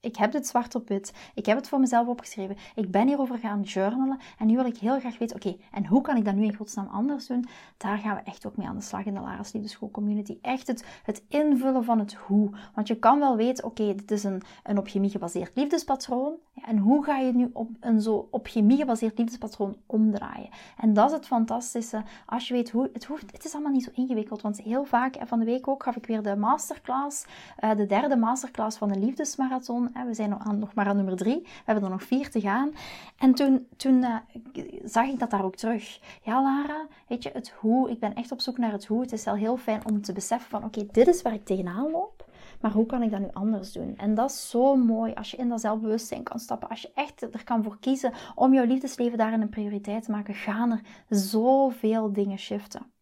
ik 0.00 0.16
heb 0.16 0.32
dit 0.32 0.46
zwart 0.46 0.74
op 0.74 0.88
wit. 0.88 1.12
Ik 1.34 1.46
heb 1.46 1.56
het 1.56 1.68
voor 1.68 1.80
mezelf 1.80 2.06
opgeschreven. 2.06 2.56
Ik 2.74 2.90
ben 2.90 3.06
hierover 3.06 3.38
gaan 3.38 3.62
journalen. 3.62 4.18
En 4.38 4.46
nu 4.46 4.56
wil 4.56 4.64
ik 4.64 4.76
heel 4.76 5.00
graag 5.00 5.18
weten, 5.18 5.36
oké, 5.36 5.56
en 5.72 5.86
hoe 5.86 6.00
kan 6.00 6.16
ik 6.16 6.24
dat 6.24 6.34
nu 6.34 6.44
in 6.44 6.54
godsnaam 6.54 6.86
anders 6.86 7.26
doen? 7.26 7.46
Daar 7.76 7.98
gaan 7.98 8.16
we 8.16 8.22
echt 8.22 8.46
ook 8.46 8.56
mee 8.56 8.66
aan 8.66 8.76
de 8.76 8.82
slag 8.82 9.04
in 9.04 9.14
de 9.14 9.20
Laras 9.20 9.52
Liefdeschool 9.52 9.90
Community. 9.90 10.38
Echt 10.42 10.66
het, 10.66 10.84
het 11.02 11.22
invullen 11.28 11.84
van 11.84 11.98
het 11.98 12.14
hoe. 12.14 12.50
Want 12.74 12.88
je 12.88 12.98
kan 12.98 13.18
wel 13.18 13.36
weten, 13.36 13.64
oké, 13.64 13.94
dit 13.94 14.10
is 14.10 14.24
een, 14.24 14.42
een 14.62 14.78
op 14.78 14.88
chemie 14.88 15.10
gebaseerd 15.10 15.56
liefdespatroon. 15.56 16.34
En 16.66 16.78
hoe 16.78 17.04
ga 17.04 17.16
je 17.16 17.32
nu 17.32 17.50
op 17.52 17.68
een 17.80 18.00
zo 18.00 18.28
op 18.30 18.46
chemie 18.46 18.76
gebaseerd 18.76 19.18
liefdespatroon 19.18 19.76
omdraaien? 19.86 20.48
En 20.76 20.94
dat 20.94 21.10
is 21.10 21.16
het 21.16 21.26
fantastische. 21.26 22.02
Als 22.26 22.48
je 22.48 22.54
weet 22.54 22.70
hoe, 22.70 22.90
het 22.92 23.04
hoeft, 23.04 23.32
het 23.32 23.44
is 23.44 23.52
allemaal 23.52 23.72
niet 23.72 23.84
zo 23.84 23.90
ingewikkeld. 23.94 24.42
Want 24.42 24.60
heel 24.60 24.84
vaak, 24.84 25.16
van 25.24 25.38
de 25.38 25.44
week 25.44 25.68
ook, 25.68 25.82
gaf 25.82 25.96
ik 25.96 26.06
weer 26.06 26.22
de 26.22 26.36
masterclass, 26.36 27.24
uh, 27.64 27.76
de 27.76 27.86
derde 27.86 28.16
masterclass 28.16 28.78
van 28.78 28.88
de 28.88 28.98
liefdesmarathon. 28.98 29.90
We 30.06 30.14
zijn 30.14 30.36
nog 30.58 30.74
maar 30.74 30.86
aan 30.86 30.96
nummer 30.96 31.16
drie. 31.16 31.40
We 31.40 31.48
hebben 31.64 31.84
er 31.84 31.90
nog 31.90 32.02
vier 32.02 32.30
te 32.30 32.40
gaan. 32.40 32.70
En 33.18 33.34
toen, 33.34 33.66
toen 33.76 34.04
zag 34.84 35.06
ik 35.06 35.18
dat 35.18 35.30
daar 35.30 35.44
ook 35.44 35.56
terug. 35.56 36.00
Ja, 36.22 36.42
Lara, 36.42 36.86
weet 37.08 37.22
je, 37.22 37.30
het 37.32 37.50
hoe. 37.50 37.90
Ik 37.90 37.98
ben 37.98 38.14
echt 38.14 38.32
op 38.32 38.40
zoek 38.40 38.58
naar 38.58 38.72
het 38.72 38.86
hoe. 38.86 39.00
Het 39.00 39.12
is 39.12 39.24
wel 39.24 39.34
heel 39.34 39.56
fijn 39.56 39.86
om 39.86 40.02
te 40.02 40.12
beseffen 40.12 40.50
van, 40.50 40.64
oké, 40.64 40.86
dit 40.92 41.06
is 41.06 41.22
waar 41.22 41.34
ik 41.34 41.44
tegenaan 41.44 41.90
loop. 41.90 42.19
Maar 42.60 42.72
hoe 42.72 42.86
kan 42.86 43.02
ik 43.02 43.10
dat 43.10 43.20
nu 43.20 43.28
anders 43.32 43.72
doen? 43.72 43.96
En 43.96 44.14
dat 44.14 44.30
is 44.30 44.50
zo 44.50 44.76
mooi 44.76 45.14
als 45.14 45.30
je 45.30 45.36
in 45.36 45.48
dat 45.48 45.60
zelfbewustzijn 45.60 46.22
kan 46.22 46.38
stappen. 46.38 46.68
Als 46.68 46.82
je 46.82 46.90
echt 46.94 47.22
er 47.22 47.44
kan 47.44 47.62
voor 47.62 47.78
kiezen 47.80 48.12
om 48.34 48.54
jouw 48.54 48.64
liefdesleven 48.64 49.18
daarin 49.18 49.40
een 49.40 49.48
prioriteit 49.48 50.04
te 50.04 50.10
maken, 50.10 50.34
gaan 50.34 50.70
er 50.70 50.80
zoveel 51.08 52.12
dingen 52.12 52.38
shiften. 52.38 52.92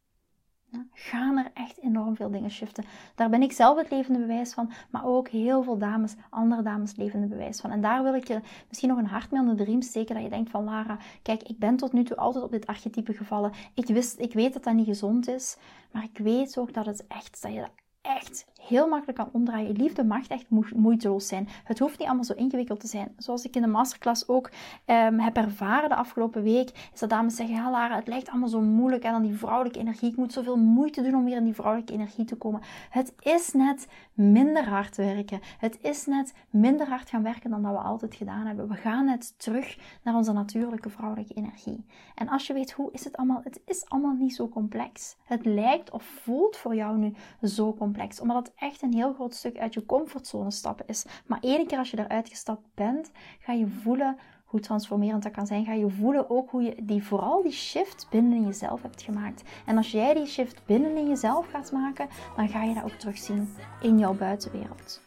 gaan 0.92 1.38
er 1.38 1.50
echt 1.54 1.78
enorm 1.82 2.16
veel 2.16 2.30
dingen 2.30 2.50
shiften. 2.50 2.84
Daar 3.14 3.30
ben 3.30 3.42
ik 3.42 3.52
zelf 3.52 3.78
het 3.78 3.90
levende 3.90 4.18
bewijs 4.18 4.54
van, 4.54 4.70
maar 4.90 5.04
ook 5.04 5.28
heel 5.28 5.62
veel 5.62 5.78
dames, 5.78 6.14
andere 6.30 6.62
dames 6.62 6.96
levende 6.96 7.26
bewijs 7.26 7.60
van. 7.60 7.70
En 7.70 7.80
daar 7.80 8.02
wil 8.02 8.14
ik 8.14 8.28
je 8.28 8.40
misschien 8.68 8.88
nog 8.88 8.98
een 8.98 9.06
hart 9.06 9.30
mee 9.30 9.40
aan 9.40 9.56
de 9.56 9.64
riem 9.64 9.82
steken, 9.82 10.14
dat 10.14 10.24
je 10.24 10.30
denkt 10.30 10.50
van 10.50 10.64
Lara, 10.64 10.98
kijk, 11.22 11.42
ik 11.42 11.58
ben 11.58 11.76
tot 11.76 11.92
nu 11.92 12.04
toe 12.04 12.16
altijd 12.16 12.44
op 12.44 12.50
dit 12.50 12.66
archetype 12.66 13.12
gevallen. 13.12 13.52
Ik, 13.74 13.86
wist, 13.86 14.18
ik 14.18 14.32
weet 14.32 14.52
dat 14.52 14.64
dat 14.64 14.74
niet 14.74 14.86
gezond 14.86 15.28
is, 15.28 15.56
maar 15.92 16.04
ik 16.04 16.18
weet 16.18 16.58
ook 16.58 16.72
dat 16.72 16.86
het 16.86 17.06
echt, 17.06 17.42
dat 17.42 17.52
je 17.52 17.66
echt 18.00 18.46
heel 18.68 18.88
makkelijk 18.88 19.18
kan 19.18 19.28
omdraaien. 19.32 19.76
Liefde 19.76 20.04
mag 20.04 20.26
echt 20.26 20.46
moeiteloos 20.74 21.26
zijn. 21.26 21.48
Het 21.64 21.78
hoeft 21.78 21.98
niet 21.98 22.06
allemaal 22.06 22.24
zo 22.24 22.32
ingewikkeld 22.32 22.80
te 22.80 22.86
zijn. 22.86 23.14
Zoals 23.16 23.44
ik 23.44 23.56
in 23.56 23.62
de 23.62 23.68
masterclass 23.68 24.28
ook 24.28 24.50
um, 24.86 25.18
heb 25.18 25.36
ervaren 25.36 25.88
de 25.88 25.94
afgelopen 25.94 26.42
week, 26.42 26.88
is 26.92 27.00
dat 27.00 27.10
dames 27.10 27.36
zeggen, 27.36 27.54
ja 27.54 27.70
Lara, 27.70 27.96
het 27.96 28.06
lijkt 28.06 28.28
allemaal 28.28 28.48
zo 28.48 28.60
moeilijk 28.60 29.02
en 29.04 29.12
dan 29.12 29.22
die 29.22 29.34
vrouwelijke 29.34 29.78
energie. 29.78 30.10
Ik 30.10 30.16
moet 30.16 30.32
zoveel 30.32 30.56
moeite 30.56 31.02
doen 31.02 31.14
om 31.14 31.24
weer 31.24 31.36
in 31.36 31.44
die 31.44 31.54
vrouwelijke 31.54 31.92
energie 31.92 32.24
te 32.24 32.36
komen. 32.36 32.60
Het 32.90 33.12
is 33.20 33.52
net 33.52 33.88
minder 34.14 34.68
hard 34.68 34.96
werken. 34.96 35.40
Het 35.58 35.78
is 35.82 36.06
net 36.06 36.34
minder 36.50 36.88
hard 36.88 37.08
gaan 37.08 37.22
werken 37.22 37.50
dan 37.50 37.62
dat 37.62 37.72
we 37.72 37.78
altijd 37.78 38.14
gedaan 38.14 38.46
hebben. 38.46 38.68
We 38.68 38.74
gaan 38.74 39.04
net 39.04 39.34
terug 39.38 39.78
naar 40.02 40.14
onze 40.14 40.32
natuurlijke 40.32 40.90
vrouwelijke 40.90 41.34
energie. 41.34 41.84
En 42.14 42.28
als 42.28 42.46
je 42.46 42.52
weet 42.52 42.72
hoe 42.72 42.92
is 42.92 43.04
het 43.04 43.16
allemaal, 43.16 43.40
het 43.44 43.60
is 43.64 43.88
allemaal 43.88 44.14
niet 44.14 44.34
zo 44.34 44.48
complex. 44.48 45.16
Het 45.24 45.44
lijkt 45.44 45.90
of 45.90 46.02
voelt 46.02 46.56
voor 46.56 46.74
jou 46.74 46.96
nu 46.96 47.14
zo 47.42 47.74
complex, 47.74 48.20
omdat 48.20 48.36
het 48.36 48.52
echt 48.58 48.82
een 48.82 48.94
heel 48.94 49.12
groot 49.12 49.34
stuk 49.34 49.58
uit 49.58 49.74
je 49.74 49.86
comfortzone 49.86 50.50
stappen 50.50 50.86
is. 50.86 51.04
Maar 51.26 51.38
één 51.40 51.66
keer 51.66 51.78
als 51.78 51.90
je 51.90 51.98
eruit 51.98 52.28
gestapt 52.28 52.66
bent, 52.74 53.10
ga 53.38 53.52
je 53.52 53.66
voelen 53.66 54.18
hoe 54.44 54.60
transformerend 54.60 55.22
dat 55.22 55.32
kan 55.32 55.46
zijn. 55.46 55.64
Ga 55.64 55.72
je 55.72 55.90
voelen 55.90 56.30
ook 56.30 56.50
hoe 56.50 56.62
je 56.62 56.74
die, 56.82 57.02
vooral 57.02 57.42
die 57.42 57.52
shift 57.52 58.06
binnen 58.10 58.32
in 58.32 58.46
jezelf 58.46 58.82
hebt 58.82 59.02
gemaakt. 59.02 59.42
En 59.66 59.76
als 59.76 59.90
jij 59.90 60.14
die 60.14 60.26
shift 60.26 60.66
binnen 60.66 60.96
in 60.96 61.08
jezelf 61.08 61.50
gaat 61.50 61.72
maken, 61.72 62.08
dan 62.36 62.48
ga 62.48 62.62
je 62.62 62.74
dat 62.74 62.84
ook 62.84 62.98
terugzien 62.98 63.54
in 63.82 63.98
jouw 63.98 64.14
buitenwereld. 64.14 65.00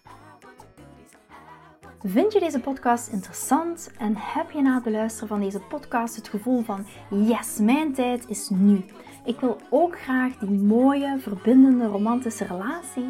Vind 2.04 2.34
je 2.34 2.40
deze 2.40 2.60
podcast 2.60 3.08
interessant 3.08 3.92
en 3.98 4.14
heb 4.18 4.52
je 4.52 4.62
na 4.62 4.74
het 4.74 4.84
beluisteren 4.84 5.28
van 5.28 5.40
deze 5.40 5.60
podcast 5.60 6.16
het 6.16 6.28
gevoel 6.28 6.62
van 6.62 6.86
yes, 7.10 7.58
mijn 7.58 7.94
tijd 7.94 8.28
is 8.28 8.50
nu. 8.50 8.86
Ik 9.26 9.40
wil 9.40 9.58
ook 9.70 10.00
graag 10.00 10.38
die 10.38 10.60
mooie, 10.60 11.20
verbindende, 11.20 11.86
romantische 11.86 12.46
relatie 12.46 13.10